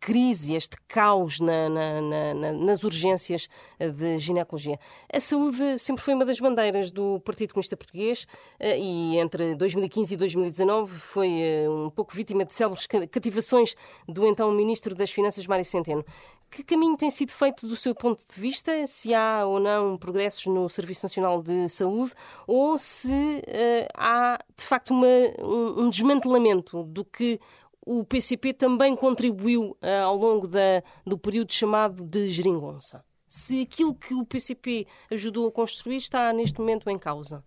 crise, 0.00 0.54
este 0.54 0.76
caos 0.88 1.40
na, 1.40 1.68
na, 1.68 2.00
na, 2.34 2.52
nas 2.52 2.84
urgências 2.84 3.48
de 3.78 4.18
ginecologia. 4.18 4.78
A 5.12 5.20
saúde 5.20 5.78
sempre 5.78 6.02
foi 6.02 6.14
uma 6.14 6.24
das 6.24 6.40
bandeiras 6.40 6.90
do 6.90 7.20
Partido 7.20 7.52
Comunista 7.52 7.76
Português 7.76 8.26
eh, 8.58 8.78
e 8.78 9.18
entre 9.18 9.54
2015 9.54 10.14
e 10.14 10.16
2019 10.16 10.98
foi 10.98 11.40
eh, 11.40 11.68
um 11.68 11.90
pouco 11.90 12.14
vítima 12.14 12.44
de 12.44 12.54
célebres 12.54 12.86
cativações 12.86 13.74
do 14.08 14.26
então 14.26 14.50
Ministro 14.52 14.94
das 14.94 15.10
Finanças, 15.10 15.46
Mário 15.46 15.64
Centeno. 15.64 16.04
Que 16.50 16.62
caminho 16.62 16.96
tem 16.96 17.10
sido 17.10 17.32
feito 17.32 17.66
do 17.66 17.74
seu 17.74 17.94
ponto 17.94 18.22
de 18.32 18.40
vista? 18.40 18.86
Se 18.86 19.12
há 19.12 19.44
ou 19.44 19.58
não 19.58 19.96
progressos 19.96 20.46
no 20.46 20.68
Serviço 20.68 21.04
Nacional 21.04 21.42
de 21.42 21.68
Saúde 21.68 22.12
ou 22.46 22.78
se 22.78 23.10
uh, 23.10 23.88
há, 23.94 24.38
de 24.56 24.64
facto, 24.64 24.90
uma, 24.92 25.06
um, 25.42 25.84
um 25.84 25.90
desmantelamento 25.90 26.84
do 26.84 27.04
que 27.04 27.40
o 27.84 28.04
PCP 28.04 28.54
também 28.54 28.96
contribuiu 28.96 29.76
uh, 29.82 30.04
ao 30.04 30.16
longo 30.16 30.46
da, 30.46 30.82
do 31.04 31.18
período 31.18 31.52
chamado 31.52 32.04
de 32.04 32.30
geringonça? 32.30 33.04
Se 33.28 33.62
aquilo 33.62 33.94
que 33.94 34.14
o 34.14 34.24
PCP 34.24 34.86
ajudou 35.10 35.48
a 35.48 35.52
construir 35.52 35.96
está 35.96 36.32
neste 36.32 36.60
momento 36.60 36.88
em 36.88 36.98
causa? 36.98 37.44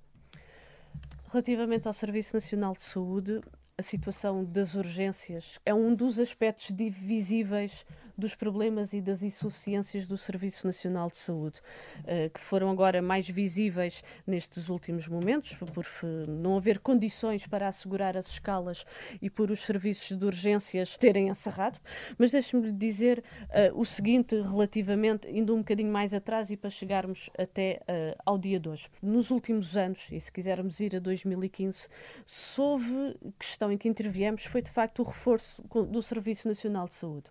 Relativamente 1.31 1.87
ao 1.87 1.93
Serviço 1.93 2.35
Nacional 2.35 2.73
de 2.73 2.83
Saúde, 2.83 3.41
a 3.79 3.83
situação 3.83 4.43
das 4.43 4.73
urgências 4.73 5.59
é 5.63 5.71
um 5.71 5.93
dos 5.93 6.17
aspectos 6.17 6.75
divisíveis 6.75 7.85
dos 8.17 8.35
problemas 8.35 8.93
e 8.93 9.01
das 9.01 9.21
insuficiências 9.21 10.07
do 10.07 10.17
Serviço 10.17 10.65
Nacional 10.65 11.09
de 11.09 11.17
Saúde, 11.17 11.61
eh, 12.05 12.29
que 12.33 12.39
foram 12.39 12.69
agora 12.69 13.01
mais 13.01 13.29
visíveis 13.29 14.03
nestes 14.25 14.69
últimos 14.69 15.07
momentos, 15.07 15.55
por 15.55 15.85
não 16.27 16.57
haver 16.57 16.79
condições 16.79 17.45
para 17.45 17.67
assegurar 17.67 18.17
as 18.17 18.27
escalas 18.27 18.85
e 19.21 19.29
por 19.29 19.51
os 19.51 19.59
serviços 19.59 20.17
de 20.17 20.25
urgências 20.25 20.97
terem 20.97 21.27
encerrado. 21.27 21.79
Mas 22.17 22.31
deixe-me 22.31 22.71
dizer 22.71 23.23
uh, 23.43 23.79
o 23.79 23.85
seguinte 23.85 24.35
relativamente, 24.35 25.29
indo 25.29 25.53
um 25.53 25.59
bocadinho 25.59 25.91
mais 25.91 26.13
atrás 26.13 26.49
e 26.49 26.57
para 26.57 26.69
chegarmos 26.69 27.29
até 27.37 27.81
ao 28.25 28.37
dia 28.37 28.59
de 28.59 28.69
hoje. 28.69 28.87
Nos 29.01 29.31
últimos 29.31 29.75
anos, 29.77 30.11
e 30.11 30.19
se 30.19 30.31
quisermos 30.31 30.79
ir 30.79 30.95
a 30.95 30.99
2015, 30.99 31.87
se 32.25 32.61
houve 32.61 33.17
questão 33.37 33.71
em 33.71 33.77
que 33.77 33.87
interviemos, 33.87 34.45
foi 34.45 34.61
de 34.61 34.71
facto 34.71 34.99
o 34.99 35.03
reforço 35.03 35.63
do 35.89 36.01
Serviço 36.01 36.47
Nacional 36.47 36.87
de 36.87 36.95
Saúde. 36.95 37.29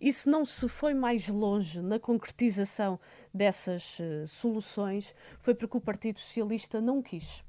E 0.00 0.12
se 0.12 0.28
não 0.28 0.44
se 0.44 0.68
foi 0.68 0.94
mais 0.94 1.28
longe 1.28 1.80
na 1.80 1.98
concretização 1.98 2.98
dessas 3.32 3.98
uh, 3.98 4.26
soluções, 4.26 5.14
foi 5.38 5.54
porque 5.54 5.76
o 5.76 5.80
Partido 5.80 6.18
Socialista 6.18 6.80
não 6.80 7.02
quis. 7.02 7.44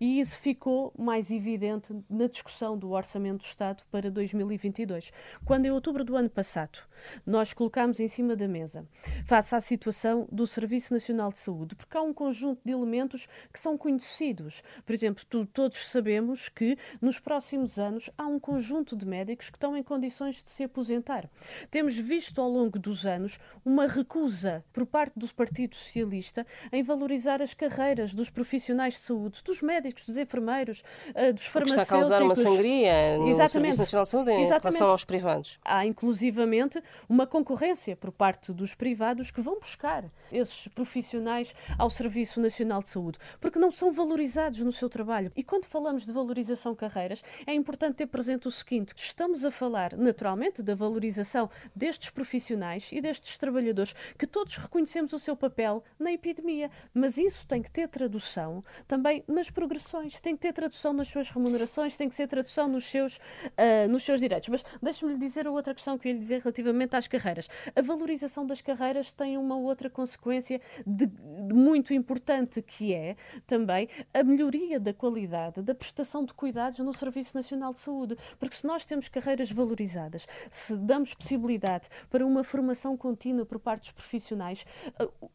E 0.00 0.20
isso 0.20 0.38
ficou 0.38 0.92
mais 0.96 1.30
evidente 1.30 1.94
na 2.08 2.26
discussão 2.26 2.78
do 2.78 2.92
Orçamento 2.92 3.38
do 3.38 3.44
Estado 3.44 3.82
para 3.90 4.10
2022, 4.10 5.12
quando 5.44 5.66
em 5.66 5.70
outubro 5.70 6.04
do 6.04 6.16
ano 6.16 6.30
passado 6.30 6.78
nós 7.26 7.52
colocámos 7.52 8.00
em 8.00 8.08
cima 8.08 8.36
da 8.36 8.48
mesa, 8.48 8.86
face 9.24 9.54
à 9.54 9.60
situação 9.60 10.28
do 10.30 10.46
Serviço 10.46 10.92
Nacional 10.92 11.30
de 11.30 11.38
Saúde, 11.38 11.74
porque 11.74 11.96
há 11.96 12.02
um 12.02 12.12
conjunto 12.12 12.60
de 12.64 12.72
elementos 12.72 13.28
que 13.52 13.60
são 13.60 13.76
conhecidos. 13.76 14.62
Por 14.84 14.92
exemplo, 14.92 15.24
tu, 15.28 15.46
todos 15.46 15.86
sabemos 15.86 16.48
que 16.48 16.76
nos 17.00 17.18
próximos 17.18 17.78
anos 17.78 18.10
há 18.16 18.26
um 18.26 18.38
conjunto 18.38 18.96
de 18.96 19.06
médicos 19.06 19.50
que 19.50 19.56
estão 19.56 19.76
em 19.76 19.82
condições 19.82 20.42
de 20.42 20.50
se 20.50 20.64
aposentar. 20.64 21.28
Temos 21.70 21.96
visto 21.96 22.40
ao 22.40 22.48
longo 22.48 22.78
dos 22.78 23.06
anos 23.06 23.38
uma 23.64 23.86
recusa 23.86 24.64
por 24.72 24.86
parte 24.86 25.18
do 25.18 25.32
Partido 25.34 25.74
Socialista 25.76 26.46
em 26.72 26.82
valorizar 26.82 27.42
as 27.42 27.54
carreiras 27.54 28.14
dos 28.14 28.30
profissionais 28.30 28.94
de 28.94 29.00
saúde, 29.00 29.42
dos 29.44 29.62
médicos, 29.62 30.04
dos 30.04 30.16
enfermeiros, 30.16 30.82
uh, 31.10 31.32
dos 31.32 31.46
farmacêuticos. 31.46 31.70
está 31.70 31.82
a 31.82 31.86
causar 31.86 32.22
uma 32.22 32.34
sangria 32.34 33.18
no 33.18 33.28
Exatamente. 33.28 33.50
Serviço 33.50 33.78
Nacional 33.78 34.04
de 34.04 34.08
Saúde 34.10 34.30
em 34.30 34.42
Exatamente. 34.42 34.62
relação 34.62 34.88
aos 34.88 35.04
privados. 35.04 35.58
Há 35.64 35.86
inclusivamente 35.86 36.82
uma 37.08 37.26
concorrência 37.26 37.96
por 37.96 38.12
parte 38.12 38.52
dos 38.52 38.74
privados 38.74 39.30
que 39.30 39.40
vão 39.40 39.58
buscar 39.58 40.04
esses 40.30 40.68
profissionais 40.68 41.54
ao 41.78 41.90
Serviço 41.90 42.40
Nacional 42.40 42.82
de 42.82 42.88
Saúde, 42.88 43.18
porque 43.40 43.58
não 43.58 43.70
são 43.70 43.92
valorizados 43.92 44.60
no 44.60 44.72
seu 44.72 44.88
trabalho. 44.88 45.32
E 45.36 45.42
quando 45.42 45.66
falamos 45.66 46.04
de 46.04 46.12
valorização 46.12 46.72
de 46.72 46.78
carreiras, 46.78 47.22
é 47.46 47.54
importante 47.54 47.96
ter 47.96 48.06
presente 48.06 48.48
o 48.48 48.50
seguinte: 48.50 48.94
estamos 48.96 49.44
a 49.44 49.50
falar, 49.50 49.96
naturalmente, 49.96 50.62
da 50.62 50.74
valorização 50.74 51.50
destes 51.74 52.10
profissionais 52.10 52.90
e 52.92 53.00
destes 53.00 53.38
trabalhadores, 53.38 53.94
que 54.18 54.26
todos 54.26 54.56
reconhecemos 54.56 55.12
o 55.12 55.18
seu 55.18 55.36
papel 55.36 55.82
na 55.98 56.12
epidemia, 56.12 56.70
mas 56.92 57.16
isso 57.16 57.46
tem 57.46 57.62
que 57.62 57.70
ter 57.70 57.88
tradução 57.88 58.64
também 58.86 59.24
nas 59.26 59.50
progressões, 59.50 60.20
tem 60.20 60.36
que 60.36 60.42
ter 60.42 60.52
tradução 60.52 60.92
nas 60.92 61.08
suas 61.08 61.28
remunerações, 61.28 61.96
tem 61.96 62.08
que 62.08 62.14
ser 62.14 62.26
tradução 62.26 62.68
nos 62.68 62.84
seus, 62.84 63.16
uh, 63.16 63.88
nos 63.88 64.04
seus 64.04 64.20
direitos. 64.20 64.48
Mas 64.48 64.64
deixe-me 64.82 65.12
lhe 65.12 65.18
dizer 65.18 65.46
outra 65.48 65.74
questão 65.74 65.98
que 65.98 66.08
eu 66.08 66.10
ia 66.10 66.14
lhe 66.14 66.20
dizer 66.20 66.40
relativamente 66.40 66.73
às 66.96 67.06
carreiras. 67.06 67.48
A 67.74 67.80
valorização 67.80 68.46
das 68.46 68.60
carreiras 68.60 69.12
tem 69.12 69.36
uma 69.36 69.56
outra 69.56 69.88
consequência 69.88 70.60
de, 70.86 71.06
de 71.06 71.54
muito 71.54 71.92
importante 71.92 72.60
que 72.62 72.92
é 72.92 73.16
também 73.46 73.88
a 74.12 74.22
melhoria 74.22 74.78
da 74.80 74.92
qualidade 74.92 75.62
da 75.62 75.74
prestação 75.74 76.24
de 76.24 76.34
cuidados 76.34 76.78
no 76.80 76.92
Serviço 76.92 77.36
Nacional 77.36 77.72
de 77.72 77.78
Saúde. 77.78 78.16
Porque 78.38 78.56
se 78.56 78.66
nós 78.66 78.84
temos 78.84 79.08
carreiras 79.08 79.50
valorizadas, 79.50 80.26
se 80.50 80.76
damos 80.76 81.14
possibilidade 81.14 81.88
para 82.10 82.26
uma 82.26 82.44
formação 82.44 82.96
contínua 82.96 83.46
por 83.46 83.58
parte 83.58 83.82
dos 83.82 83.92
profissionais, 83.92 84.64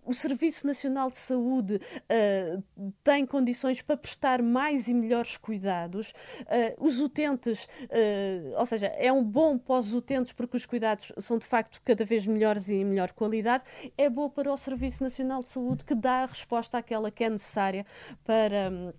o 0.06 0.14
Serviço 0.14 0.66
Nacional 0.66 1.10
de 1.10 1.18
Saúde 1.18 1.76
uh, 1.76 2.64
tem 3.04 3.26
condições 3.26 3.82
para 3.82 3.98
prestar 3.98 4.42
mais 4.42 4.88
e 4.88 4.94
melhores 4.94 5.38
cuidados. 5.38 6.14
Uh, 6.42 6.86
os 6.86 7.00
utentes, 7.00 7.66
uh, 7.66 8.58
ou 8.58 8.66
seja, 8.66 8.88
é 8.88 9.12
um 9.12 9.24
bom 9.24 9.58
para 9.58 9.80
os 9.80 9.94
utentes 9.94 10.34
porque 10.34 10.58
os 10.58 10.66
cuidados 10.66 11.12
são 11.30 11.38
de 11.38 11.46
facto 11.46 11.80
cada 11.86 12.04
vez 12.04 12.26
melhores 12.26 12.68
e 12.68 12.74
em 12.74 12.86
melhor 12.86 13.12
qualidade. 13.12 13.64
É 13.98 14.10
bom 14.10 14.30
para 14.30 14.52
o 14.52 14.58
Serviço 14.58 15.04
Nacional 15.04 15.40
de 15.40 15.50
Saúde 15.50 15.86
que 15.86 15.96
dá 15.96 16.24
a 16.24 16.26
resposta 16.26 16.78
àquela 16.78 17.12
que 17.12 17.24
é 17.24 17.30
necessária 17.30 17.86
para 18.26 18.94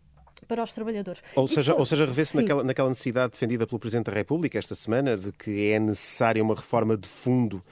para 0.48 0.62
os 0.62 0.72
trabalhadores. 0.72 1.22
Ou 1.36 1.46
seja, 1.46 1.74
ou 1.74 1.84
seja 1.84 2.06
revê-se 2.06 2.34
naquela, 2.34 2.64
naquela 2.64 2.88
necessidade 2.88 3.32
defendida 3.32 3.66
pelo 3.66 3.78
Presidente 3.78 4.06
da 4.06 4.12
República 4.12 4.58
esta 4.58 4.74
semana 4.74 5.16
de 5.16 5.30
que 5.32 5.70
é 5.70 5.78
necessária 5.78 6.42
uma 6.42 6.54
reforma 6.54 6.96
de 6.96 7.08
fundo 7.08 7.62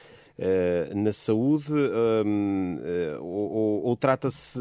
Uh, 0.40 0.94
na 0.94 1.12
saúde 1.12 1.72
uh, 1.72 3.20
ou, 3.20 3.82
ou 3.86 3.96
trata-se 3.96 4.60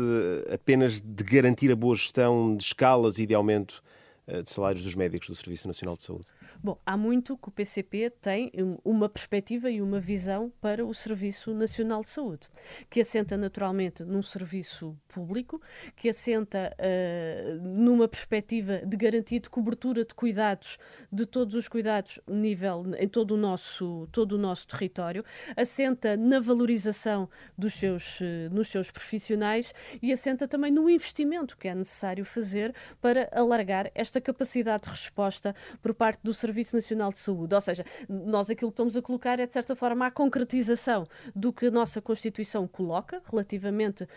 apenas 0.51 0.99
de 0.99 1.23
garantir 1.23 1.71
a 1.71 1.75
boa 1.75 1.95
gestão 1.95 2.55
de 2.55 2.63
escalas 2.63 3.19
e 3.19 3.27
de 3.27 3.35
aumento 3.35 3.83
uh, 4.27 4.41
de 4.41 4.49
salários 4.49 4.81
dos 4.81 4.95
médicos 4.95 5.29
do 5.29 5.35
Serviço 5.35 5.67
Nacional 5.67 5.95
de 5.95 6.01
Saúde? 6.01 6.25
Bom, 6.63 6.79
há 6.85 6.97
muito 6.97 7.37
que 7.37 7.49
o 7.49 7.51
PCP 7.51 8.09
tem 8.09 8.51
uma 8.83 9.07
perspectiva 9.07 9.69
e 9.69 9.79
uma 9.81 9.99
visão 9.99 10.51
para 10.59 10.83
o 10.83 10.93
Serviço 10.93 11.53
Nacional 11.53 12.01
de 12.01 12.09
Saúde, 12.09 12.47
que 12.89 12.99
assenta 12.99 13.37
naturalmente 13.37 14.03
num 14.03 14.23
serviço 14.23 14.97
público, 15.07 15.61
que 15.95 16.09
assenta 16.09 16.75
uh, 16.79 17.61
numa 17.61 18.07
perspectiva 18.07 18.79
de 18.79 18.97
garantia 18.97 19.39
de 19.39 19.49
cobertura 19.49 20.03
de 20.03 20.15
cuidados, 20.15 20.79
de 21.11 21.25
todos 21.25 21.53
os 21.53 21.67
cuidados 21.67 22.19
nível, 22.27 22.83
em 22.97 23.07
todo 23.07 23.31
o 23.31 23.37
nosso, 23.37 24.07
todo 24.11 24.33
o 24.33 24.37
nosso 24.37 24.67
território, 24.67 25.23
assenta 25.55 26.17
na 26.17 26.39
valorização 26.39 27.29
dos 27.55 27.75
seus, 27.75 28.19
uh, 28.19 28.49
nos 28.51 28.67
seus 28.67 28.89
profissionais 28.89 29.73
e 30.01 30.11
assenta 30.11 30.47
também 30.47 30.71
no 30.71 30.89
investimento 30.89 31.55
que 31.55 31.67
é 31.67 31.75
necessário 31.75 32.25
fazer 32.25 32.73
para 32.99 33.29
alargar 33.31 33.91
esta 33.93 34.19
capacidade 34.19 34.83
de 34.83 34.89
resposta 34.89 35.55
por 35.81 35.93
parte 35.93 36.21
do 36.23 36.33
Serviço 36.33 36.46
Serviço 36.47 36.75
Nacional 36.75 37.11
de 37.11 37.17
Saúde. 37.17 37.53
Ou 37.53 37.61
seja, 37.61 37.85
nós 38.07 38.49
aquilo 38.49 38.71
que 38.71 38.73
estamos 38.73 38.95
a 38.95 39.01
colocar 39.01 39.39
é, 39.39 39.45
de 39.45 39.51
certa 39.51 39.75
forma, 39.75 40.05
a 40.05 40.11
concretização 40.11 41.05
do 41.35 41.51
que 41.51 41.67
a 41.67 41.71
nossa 41.71 42.01
Constituição 42.01 42.67
coloca 42.67 43.21
relativamente 43.29 44.03
uh, 44.03 44.07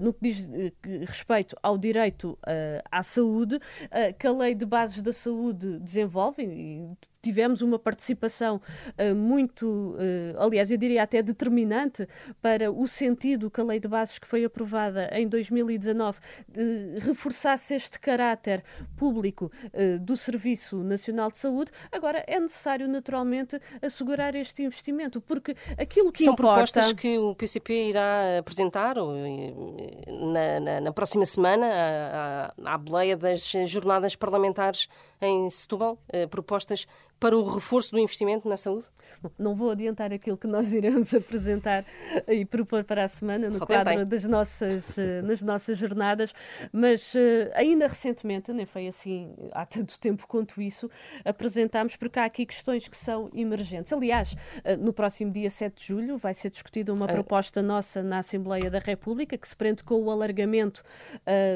no 0.00 0.12
que 0.12 0.20
diz 0.22 0.40
uh, 0.40 0.72
respeito 1.06 1.56
ao 1.62 1.78
direito 1.78 2.32
uh, 2.42 2.82
à 2.90 3.02
saúde, 3.02 3.60
que 4.18 4.26
a 4.26 4.32
Lei 4.32 4.54
de 4.54 4.66
Bases 4.66 5.00
da 5.00 5.12
Saúde 5.12 5.78
desenvolve, 5.78 6.42
e 6.42 6.88
tivemos 7.26 7.60
uma 7.60 7.76
participação 7.76 8.60
uh, 8.98 9.14
muito, 9.14 9.66
uh, 9.66 10.40
aliás, 10.40 10.70
eu 10.70 10.76
diria 10.76 11.02
até 11.02 11.20
determinante 11.20 12.06
para 12.40 12.70
o 12.70 12.86
sentido 12.86 13.50
que 13.50 13.60
a 13.60 13.64
Lei 13.64 13.80
de 13.80 13.88
Bases 13.88 14.16
que 14.16 14.28
foi 14.28 14.44
aprovada 14.44 15.10
em 15.12 15.26
2019 15.26 16.18
uh, 16.18 16.22
reforçasse 17.00 17.74
este 17.74 17.98
caráter 17.98 18.62
público 18.96 19.50
do 20.00 20.16
Serviço 20.16 20.82
Nacional 20.82 21.30
de 21.30 21.38
Saúde. 21.38 21.70
Agora, 21.90 22.22
é 22.26 22.38
necessário, 22.38 22.86
naturalmente, 22.88 23.60
assegurar 23.82 24.34
este 24.34 24.62
investimento, 24.62 25.20
porque 25.20 25.56
aquilo 25.78 26.12
que 26.12 26.22
São 26.22 26.34
importa... 26.34 26.52
propostas 26.52 26.92
que 26.92 27.18
o 27.18 27.34
PCP 27.34 27.88
irá 27.90 28.38
apresentar 28.38 28.98
ou, 28.98 29.12
na, 30.32 30.60
na, 30.60 30.80
na, 30.80 30.92
próxima 30.92 31.24
semana 31.24 31.66
à, 31.66 32.46
à, 32.64 32.74
à 32.74 32.78
boleia 32.78 33.16
das 33.16 33.50
jornadas 33.66 34.14
parlamentares 34.16 34.88
em 35.20 35.48
Setúbal, 35.50 35.98
propostas 36.30 36.86
para 37.18 37.36
o 37.36 37.44
reforço 37.44 37.92
do 37.92 37.98
investimento 37.98 38.48
na 38.48 38.56
saúde? 38.56 38.86
não 39.38 39.54
vou 39.54 39.70
adiantar 39.70 40.12
aquilo 40.12 40.36
que 40.36 40.46
nós 40.46 40.72
iremos 40.72 41.12
apresentar 41.14 41.84
e 42.28 42.44
propor 42.44 42.84
para 42.84 43.04
a 43.04 43.08
semana 43.08 43.48
no 43.48 43.54
Só 43.54 43.66
quadro 43.66 44.04
das 44.04 44.24
nossas, 44.24 44.96
eh, 44.98 45.22
nas 45.22 45.42
nossas 45.42 45.78
jornadas, 45.78 46.34
mas 46.72 47.14
eh, 47.14 47.50
ainda 47.54 47.86
recentemente, 47.86 48.52
nem 48.52 48.66
foi 48.66 48.86
assim 48.86 49.34
há 49.52 49.64
tanto 49.64 49.98
tempo 49.98 50.26
quanto 50.26 50.60
isso, 50.60 50.90
apresentámos, 51.24 51.96
porque 51.96 52.18
há 52.18 52.24
aqui 52.24 52.46
questões 52.46 52.88
que 52.88 52.96
são 52.96 53.30
emergentes. 53.34 53.92
Aliás, 53.92 54.34
eh, 54.64 54.76
no 54.76 54.92
próximo 54.92 55.32
dia 55.32 55.50
7 55.50 55.80
de 55.80 55.86
julho 55.86 56.18
vai 56.18 56.34
ser 56.34 56.50
discutida 56.50 56.92
uma 56.92 57.06
proposta 57.06 57.62
nossa 57.62 58.02
na 58.02 58.18
Assembleia 58.18 58.70
da 58.70 58.78
República 58.78 59.36
que 59.36 59.48
se 59.48 59.56
prende 59.56 59.82
com 59.82 60.02
o 60.02 60.10
alargamento 60.10 60.82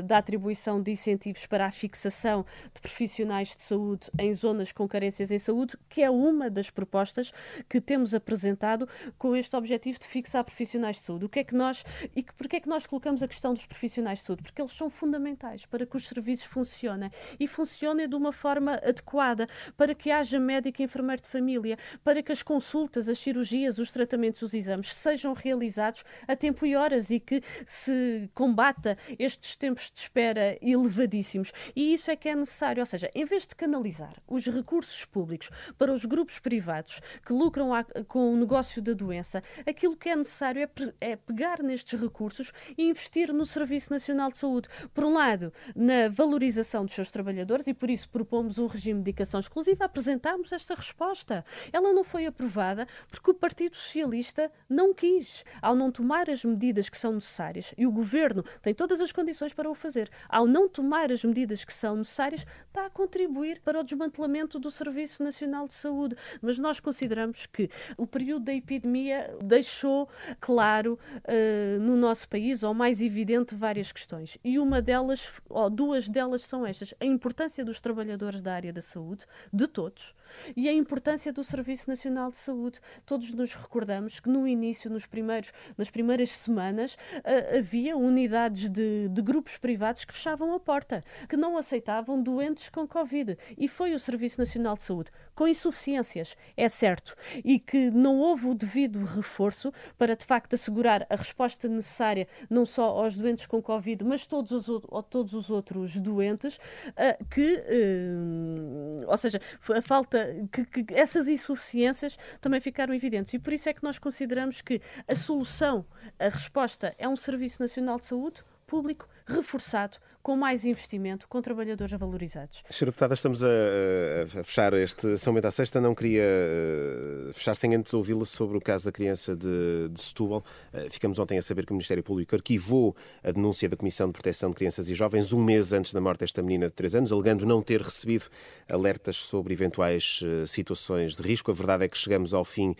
da 0.05 0.19
atribuição 0.19 0.83
de 0.83 0.93
incentivos 0.93 1.47
para 1.47 1.67
a 1.67 1.71
fixação 1.71 2.45
de 2.75 2.81
profissionais 2.81 3.55
de 3.55 3.63
saúde 3.63 4.11
em 4.19 4.35
zonas 4.35 4.73
com 4.73 4.87
carências 4.89 5.31
em 5.31 5.39
saúde, 5.39 5.50
que 5.89 6.03
é 6.03 6.11
uma 6.11 6.51
das 6.51 6.71
propostas 6.71 7.33
que 7.69 7.81
temos 7.81 8.15
apresentado 8.15 8.89
com 9.19 9.37
este 9.37 9.55
objetivo 9.57 9.99
de 9.99 10.07
fixar 10.07 10.45
profissionais 10.45 10.97
de 10.97 11.03
saúde. 11.03 11.25
O 11.25 11.29
que 11.29 11.41
é 11.41 11.45
que 11.45 11.55
nós 11.55 11.85
e 12.15 12.23
que, 12.23 12.57
é 12.57 12.61
que 12.61 12.69
nós 12.69 12.87
colocamos 12.87 13.23
a 13.23 13.29
questão 13.29 13.55
dos 13.55 13.67
profissionais 13.67 14.21
de 14.21 14.25
saúde? 14.25 14.43
Porque 14.43 14.61
eles 14.61 14.73
são 14.73 14.91
fundamentais 14.91 15.67
para 15.67 15.87
que 15.87 15.97
os 15.97 16.07
serviços 16.07 16.47
funcionem 16.47 17.11
e 17.39 17.47
funcionem 17.47 18.09
de 18.09 18.15
uma 18.15 18.33
forma 18.33 18.75
adequada, 18.75 19.47
para 19.77 19.95
que 19.95 20.11
haja 20.11 20.39
médico 20.39 20.83
e 20.83 20.85
enfermeiro 20.85 21.23
de 21.23 21.29
família, 21.29 21.79
para 22.03 22.23
que 22.23 22.33
as 22.33 22.43
consultas, 22.43 23.09
as 23.09 23.19
cirurgias, 23.19 23.79
os 23.79 23.91
tratamentos, 23.91 24.43
os 24.43 24.55
exames 24.55 24.93
sejam 24.93 25.33
realizados 25.33 26.05
a 26.27 26.35
tempo 26.35 26.67
e 26.67 26.75
horas 26.77 27.11
e 27.11 27.21
que 27.21 27.43
se 27.65 28.29
combata 28.35 28.99
estes 29.19 29.57
tempos 29.57 29.91
de 29.93 30.01
espera 30.01 30.59
elevadíssimos. 30.61 31.53
E 31.75 31.95
isso 31.95 32.11
é 32.11 32.17
que 32.17 32.29
é 32.29 32.35
necessário, 32.35 32.81
ou 32.81 32.87
seja, 32.87 33.11
em 33.15 33.25
vez 33.25 33.47
de 33.47 33.55
canalizar 33.55 34.15
os 34.27 34.47
recursos 34.47 35.05
públicos 35.05 35.40
para 35.79 35.93
os 35.93 36.05
grupos 36.05 36.39
privados 36.39 37.01
que 37.25 37.33
lucram 37.33 37.71
com 38.09 38.35
o 38.35 38.37
negócio 38.37 38.83
da 38.83 38.93
doença, 38.93 39.43
aquilo 39.67 39.97
que 39.97 40.09
é 40.09 40.17
necessário 40.17 40.63
é, 40.63 40.71
é 41.01 41.17
pegar 41.17 41.63
nestes 41.63 41.99
recursos 41.99 42.53
e 42.77 42.89
investir 42.89 43.33
no 43.33 43.47
Serviço 43.47 43.93
Nacional 43.93 44.31
de 44.31 44.39
Saúde. 44.39 44.69
Por 44.93 45.05
um 45.05 45.15
lado, 45.15 45.53
na 45.75 46.09
valorização 46.09 46.85
dos 46.85 46.95
seus 46.95 47.11
trabalhadores, 47.11 47.67
e 47.67 47.75
por 47.75 47.89
isso 47.89 48.09
propomos 48.09 48.59
um 48.59 48.67
regime 48.67 48.99
de 48.99 49.05
dedicação 49.05 49.41
exclusiva, 49.41 49.85
apresentámos 49.85 50.53
esta 50.53 50.75
resposta. 50.75 51.45
Ela 51.73 51.93
não 51.93 52.05
foi 52.05 52.27
aprovada 52.27 52.87
porque 53.09 53.31
o 53.31 53.35
Partido 53.35 53.77
Socialista 53.77 54.51
não 54.69 54.93
quis. 54.93 55.45
Ao 55.63 55.75
não 55.75 55.91
tomar 55.91 56.29
as 56.29 56.45
medidas 56.45 56.89
que 56.89 56.99
são 56.99 57.13
necessárias, 57.13 57.73
e 57.77 57.87
o 57.87 57.93
Governo 57.93 58.45
tem 58.63 58.75
todas 58.75 59.01
as 59.01 59.13
condições 59.13 59.53
para 59.53 59.71
o 59.71 59.75
fazer, 59.75 60.11
ao 60.29 60.47
não 60.47 60.69
tomar 60.69 61.13
as 61.13 61.25
medidas 61.25 61.65
que 61.65 61.75
são 61.75 61.97
necessárias, 61.97 62.47
está 62.67 62.87
a 62.87 62.91
contribuir 62.91 63.61
para 63.61 63.81
o 63.81 63.85
desmantelamento 63.85 64.59
do 64.59 64.71
Serviço 64.71 65.23
Nacional 65.23 65.30
de 65.67 65.75
Saúde. 65.75 66.17
Mas 66.41 66.59
nós 66.59 66.81
consideramos 66.81 67.11
consideramos 67.11 67.47
que 67.47 67.71
o 67.97 68.07
período 68.07 68.45
da 68.45 68.55
epidemia 68.55 69.37
deixou 69.43 70.09
claro 70.41 70.99
uh, 71.25 71.81
no 71.81 71.97
nosso 71.97 72.29
país, 72.29 72.63
ou 72.63 72.73
mais 72.73 73.01
evidente, 73.01 73.55
várias 73.55 73.93
questões. 73.93 74.39
E 74.45 74.59
uma 74.59 74.81
delas, 74.81 75.33
ou 75.49 75.69
duas 75.69 76.09
delas, 76.09 76.43
são 76.43 76.67
estas: 76.67 76.95
a 77.01 77.05
importância 77.05 77.65
dos 77.65 77.81
trabalhadores 77.81 78.41
da 78.41 78.55
área 78.55 78.73
da 78.73 78.83
saúde, 78.83 79.27
de 79.53 79.67
todos, 79.67 80.15
e 80.57 80.69
a 80.69 80.73
importância 80.73 81.33
do 81.33 81.45
Serviço 81.45 81.89
Nacional 81.89 82.31
de 82.31 82.37
Saúde. 82.37 82.81
Todos 83.05 83.33
nos 83.33 83.55
recordamos 83.55 84.21
que 84.21 84.29
no 84.29 84.47
início, 84.47 84.91
nos 84.91 85.07
primeiros, 85.07 85.53
nas 85.77 85.91
primeiras 85.91 86.31
semanas, 86.31 86.95
uh, 86.95 87.59
havia 87.59 87.97
unidades 87.97 88.69
de, 88.69 89.09
de 89.09 89.23
grupos 89.23 89.57
privados 89.57 90.05
que 90.05 90.13
fechavam 90.13 90.55
a 90.55 90.61
porta, 90.61 91.03
que 91.29 91.37
não 91.37 91.57
aceitavam 91.57 92.23
doentes 92.23 92.69
com 92.69 92.87
Covid. 92.87 93.37
E 93.57 93.69
foi 93.69 93.95
o 93.95 93.99
Serviço 93.99 94.41
Nacional 94.41 94.77
de 94.77 94.83
Saúde, 94.83 95.11
com 95.35 95.47
insuficiências, 95.49 96.37
é 96.57 96.69
certo, 96.69 97.15
e 97.45 97.59
que 97.59 97.91
não 97.91 98.19
houve 98.19 98.47
o 98.47 98.55
devido 98.55 99.05
reforço 99.05 99.73
para, 99.97 100.17
de 100.17 100.25
facto, 100.25 100.55
assegurar 100.55 101.07
a 101.09 101.17
resposta 101.17 101.69
necessária 101.69 102.27
não 102.49 102.67
só 102.67 102.85
aos 102.85 103.17
doentes 103.17 103.47
com 103.47 103.63
Covid, 103.63 104.05
mas 104.05 104.27
todos 104.27 104.69
os, 104.69 104.83
todos 105.09 105.33
os 105.33 105.51
outros 105.51 105.97
doentes, 106.01 106.57
uh, 106.57 107.25
que, 107.27 107.55
uh, 107.55 109.09
ou 109.09 109.17
seja, 109.17 109.41
a 109.75 109.83
falta 109.83 110.20
que, 110.53 110.65
que 110.65 110.95
essas 110.95 111.29
insuficiências 111.29 112.19
também 112.41 112.61
ficaram 112.61 112.95
evidentes. 112.95 113.35
E 113.35 113.39
por 113.39 113.53
isso 113.53 113.69
é 113.69 113.75
que 113.75 113.83
nós 113.83 113.99
consideramos 113.99 114.61
que 114.61 114.81
a 115.07 115.15
solução, 115.15 115.85
a 116.19 116.29
resposta 116.29 116.95
é 116.99 117.09
um 117.09 117.17
Serviço 117.17 117.61
Nacional 117.61 117.99
de 117.99 118.07
Saúde 118.07 118.43
público, 118.67 119.09
reforçado, 119.27 119.99
com 120.23 120.37
mais 120.37 120.65
investimento, 120.65 121.27
com 121.29 121.41
trabalhadores 121.41 121.93
valorizados. 121.93 122.63
Sra. 122.69 122.87
Deputada, 122.87 123.15
estamos 123.15 123.43
a, 123.43 123.49
a, 123.49 124.45
fechar 124.45 124.75
este 124.75 125.17
São 125.17 125.33
Bento 125.33 125.47
à 125.47 125.51
Sexta. 125.51 125.81
Não 125.81 125.95
queria 125.95 126.23
uh, 126.23 127.33
fechar 127.33 127.55
sem 127.55 127.75
antes 127.75 127.95
ouvi-la 127.95 128.25
sobre 128.25 128.59
o 128.59 128.61
caso 128.61 128.85
da 128.85 128.93
criança 128.93 129.35
de, 129.35 129.89
de 129.89 130.01
Setúbal. 130.01 130.45
Uh, 130.75 130.91
ficamos 130.91 131.19
ontem 131.19 131.39
a 131.39 131.43
saber 131.43 131.65
que 131.65 131.73
o 131.73 131.75
Ministério 131.75 132.03
Público 132.03 132.35
arquivou 132.35 132.95
a 133.25 133.31
denúncia 133.31 133.69
da 133.69 133.77
Comissão 133.77 134.09
de 134.09 134.13
Proteção 134.13 134.51
de 134.51 134.57
Crianças 134.57 134.89
e 134.89 134.95
Jovens 134.95 135.33
um 135.33 135.43
mês 135.43 135.73
antes 135.73 135.93
da 135.93 136.01
morte 136.01 136.21
desta 136.21 136.43
menina 136.43 136.67
de 136.67 136.73
3 136.73 136.97
anos, 136.97 137.13
alegando 137.13 137.47
não 137.47 137.63
ter 137.63 137.81
recebido 137.81 138.27
alertas 138.69 139.17
sobre 139.17 139.55
eventuais 139.55 140.21
uh, 140.23 140.47
situações 140.47 141.17
de 141.17 141.23
risco. 141.23 141.51
A 141.51 141.55
verdade 141.55 141.85
é 141.85 141.89
que 141.89 141.97
chegamos 141.97 142.35
ao 142.35 142.45
fim 142.45 142.75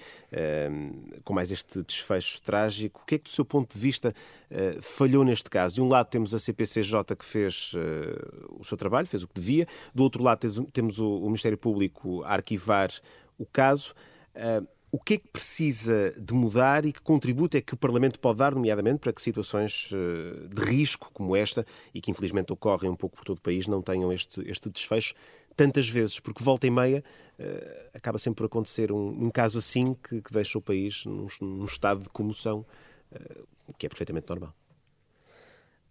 com 1.25 1.35
mais 1.35 1.51
este 1.51 1.83
desfecho 1.83 2.41
trágico. 2.43 3.01
O 3.03 3.07
que 3.07 3.17
é 3.17 3.19
que, 3.19 3.25
do 3.25 3.31
seu 3.31 3.45
ponto 3.45 3.75
de 3.75 3.81
vista, 3.81 4.15
falhou 4.81 5.25
neste 5.25 5.51
caso? 5.51 5.77
De 5.77 5.81
um 5.81 5.89
lado 5.89 6.09
temos 6.09 6.35
a 6.35 6.39
CPCJ 6.39 7.17
que 7.17 7.25
fez 7.31 7.73
uh, 7.75 8.59
o 8.59 8.65
seu 8.65 8.77
trabalho, 8.77 9.07
fez 9.07 9.23
o 9.23 9.29
que 9.29 9.35
devia. 9.35 9.67
Do 9.95 10.03
outro 10.03 10.23
lado, 10.23 10.65
temos 10.73 10.99
o, 10.99 11.19
o 11.19 11.27
Ministério 11.27 11.57
Público 11.57 12.23
a 12.25 12.33
arquivar 12.33 12.91
o 13.39 13.47
caso. 13.47 13.95
Uh, 14.35 14.67
o 14.93 14.99
que 14.99 15.15
é 15.15 15.19
que 15.19 15.29
precisa 15.29 16.13
de 16.21 16.35
mudar 16.35 16.85
e 16.85 16.93
que 16.93 17.01
contributo 17.01 17.57
é 17.57 17.61
que 17.61 17.75
o 17.75 17.77
Parlamento 17.77 18.19
pode 18.19 18.39
dar, 18.39 18.55
nomeadamente, 18.55 18.99
para 18.99 19.13
que 19.13 19.23
situações 19.23 19.93
uh, 19.93 20.49
de 20.49 20.63
risco 20.63 21.11
como 21.13 21.37
esta, 21.37 21.65
e 21.95 22.01
que 22.01 22.11
infelizmente 22.11 22.53
ocorrem 22.53 22.91
um 22.91 22.97
pouco 22.97 23.17
por 23.17 23.25
todo 23.25 23.39
o 23.39 23.41
país, 23.41 23.69
não 23.69 23.81
tenham 23.81 24.13
este, 24.13 24.41
este 24.51 24.69
desfecho 24.69 25.15
tantas 25.57 25.89
vezes? 25.89 26.19
Porque 26.19 26.43
volta 26.43 26.67
e 26.67 26.71
meia 26.71 27.05
acaba 27.95 28.19
sempre 28.19 28.39
por 28.39 28.47
acontecer 28.47 28.93
um, 28.93 29.25
um 29.25 29.31
caso 29.31 29.57
assim 29.57 29.95
que, 29.95 30.21
que, 30.21 30.31
deixa 30.31 30.59
o 30.59 30.61
país 30.61 31.07
num, 31.07 31.27
num 31.41 31.65
estado 31.65 32.03
de 32.03 32.11
comoção, 32.11 32.67
que 33.79 33.87
é 33.87 33.89
perfeitamente 33.89 34.29
normal 34.29 34.53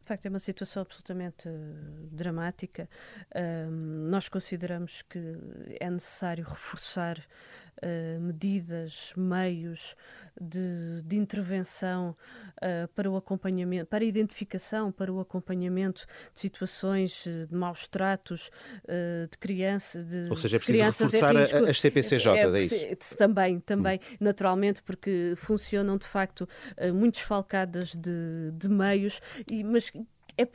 facto 0.09 0.25
é 0.25 0.29
uma 0.29 0.39
situação 0.39 0.81
absolutamente 0.81 1.47
uh, 1.47 2.07
dramática. 2.11 2.89
Uh, 3.35 3.69
nós 4.09 4.27
consideramos 4.27 5.03
que 5.03 5.19
é 5.79 5.89
necessário 5.89 6.43
reforçar 6.43 7.19
uh, 7.83 8.19
medidas, 8.19 9.13
meios 9.15 9.95
de, 10.39 11.01
de 11.03 11.17
intervenção 11.17 12.15
uh, 12.57 12.87
para 12.89 13.09
o 13.09 13.17
acompanhamento, 13.17 13.87
para 13.87 14.03
a 14.03 14.07
identificação, 14.07 14.91
para 14.91 15.11
o 15.11 15.19
acompanhamento 15.19 16.05
de 16.33 16.39
situações 16.39 17.25
de 17.25 17.55
maus 17.55 17.87
tratos 17.87 18.49
de 19.29 19.37
crianças. 19.37 20.05
De, 20.05 20.29
Ou 20.29 20.35
seja, 20.35 20.57
é 20.57 20.59
preciso 20.59 20.83
reforçar 20.83 21.35
as 21.37 21.81
CPCJs, 21.81 22.53
é, 22.53 22.59
é, 22.59 22.61
isso? 22.61 23.17
Também, 23.17 23.59
também, 23.59 23.99
hum. 23.99 24.17
naturalmente, 24.19 24.81
porque 24.81 25.33
funcionam 25.37 25.97
de 25.97 26.07
facto 26.07 26.47
muito 26.93 27.15
desfalcadas 27.15 27.95
de, 27.95 28.51
de 28.53 28.69
meios, 28.69 29.21
e, 29.49 29.63
mas 29.63 29.91
é, 30.39 30.47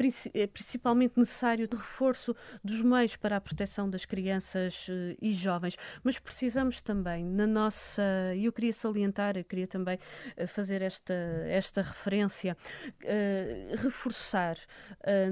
é, 0.43 0.47
principalmente 0.47 1.19
necessário 1.19 1.69
o 1.71 1.77
reforço 1.77 2.35
dos 2.63 2.81
meios 2.81 3.17
para 3.17 3.37
a 3.37 3.41
proteção 3.41 3.91
das 3.91 4.07
crianças 4.07 4.89
uh, 4.89 5.17
e 5.21 5.31
jovens, 5.33 5.77
mas 6.03 6.19
precisamos 6.19 6.81
também 6.81 7.23
na 7.25 7.47
nossa, 7.47 8.03
e 8.35 8.47
eu 8.47 8.53
queria 8.53 8.73
salientar, 8.73 9.37
eu 9.37 9.45
queria 9.45 9.67
também 9.67 9.99
uh, 10.39 10.47
fazer 10.47 10.81
esta, 10.81 11.13
esta 11.49 11.83
referência, 11.83 12.57
uh, 13.03 13.77
reforçar 13.77 14.57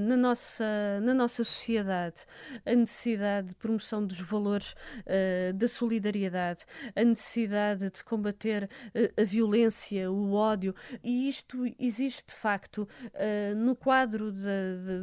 na, 0.01 0.17
nossa, 0.17 0.65
na 1.03 1.15
nossa 1.15 1.45
sociedade 1.45 2.27
a 2.67 2.75
necessidade 2.75 3.49
de 3.49 3.55
promoção 3.55 4.05
dos 4.05 4.21
valores 4.21 4.75
da 5.55 5.69
solidariedade, 5.69 6.65
a 6.95 7.05
necessidade 7.05 7.91
de 7.91 8.05
combater 8.05 8.69
a 9.17 9.23
violência, 9.23 10.11
o 10.11 10.33
ódio, 10.33 10.75
e 11.03 11.29
isto 11.29 11.65
existe 11.79 12.29
de 12.29 12.35
facto 12.35 12.88
no 13.57 13.75
quadro 13.77 14.33
da, 14.33 14.41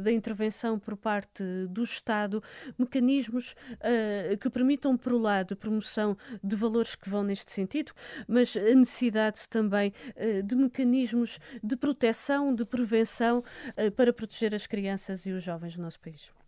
da 0.02 0.12
intervenção 0.12 0.78
por 0.78 0.96
parte 0.96 1.42
do 1.68 1.82
Estado, 1.82 2.42
mecanismos 2.78 3.54
uh, 3.74 4.36
que 4.38 4.50
permitam, 4.50 4.96
por 4.96 5.12
um 5.12 5.18
lado, 5.18 5.54
a 5.54 5.56
promoção 5.56 6.16
de 6.42 6.56
valores 6.56 6.94
que 6.94 7.08
vão 7.08 7.22
neste 7.22 7.52
sentido, 7.52 7.92
mas 8.26 8.56
a 8.56 8.74
necessidade 8.74 9.48
também 9.48 9.92
uh, 10.16 10.42
de 10.42 10.56
mecanismos 10.56 11.38
de 11.62 11.76
proteção, 11.76 12.54
de 12.54 12.64
prevenção 12.64 13.38
uh, 13.38 13.90
para 13.92 14.12
proteger 14.12 14.54
as 14.54 14.66
crianças 14.66 15.26
e 15.26 15.32
os 15.32 15.42
jovens 15.42 15.76
do 15.76 15.82
nosso 15.82 16.00
país. 16.00 16.39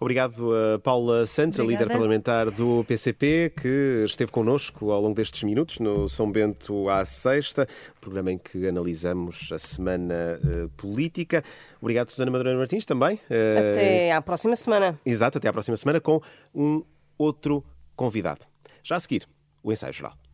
Obrigado 0.00 0.54
a 0.54 0.78
Paula 0.78 1.26
Santos, 1.26 1.58
Obrigada. 1.58 1.84
a 1.84 1.86
líder 1.86 1.94
parlamentar 1.94 2.50
do 2.50 2.84
PCP, 2.86 3.52
que 3.60 4.04
esteve 4.06 4.30
connosco 4.30 4.90
ao 4.90 5.00
longo 5.00 5.14
destes 5.14 5.42
minutos 5.42 5.78
no 5.78 6.08
São 6.08 6.30
Bento 6.30 6.88
à 6.88 7.04
Sexta, 7.04 7.66
programa 8.00 8.32
em 8.32 8.38
que 8.38 8.66
analisamos 8.66 9.50
a 9.52 9.58
semana 9.58 10.40
uh, 10.42 10.68
política. 10.70 11.42
Obrigado, 11.80 12.10
Susana 12.10 12.30
Madureira 12.30 12.58
Martins, 12.58 12.84
também. 12.84 13.16
Uh, 13.30 13.72
até 13.72 14.12
à 14.12 14.22
próxima 14.22 14.54
semana. 14.56 14.98
Exato, 15.04 15.38
até 15.38 15.48
à 15.48 15.52
próxima 15.52 15.76
semana 15.76 16.00
com 16.00 16.20
um 16.54 16.82
outro 17.16 17.64
convidado. 17.96 18.46
Já 18.82 18.96
a 18.96 19.00
seguir, 19.00 19.28
o 19.62 19.72
ensaio 19.72 19.92
geral. 19.92 20.27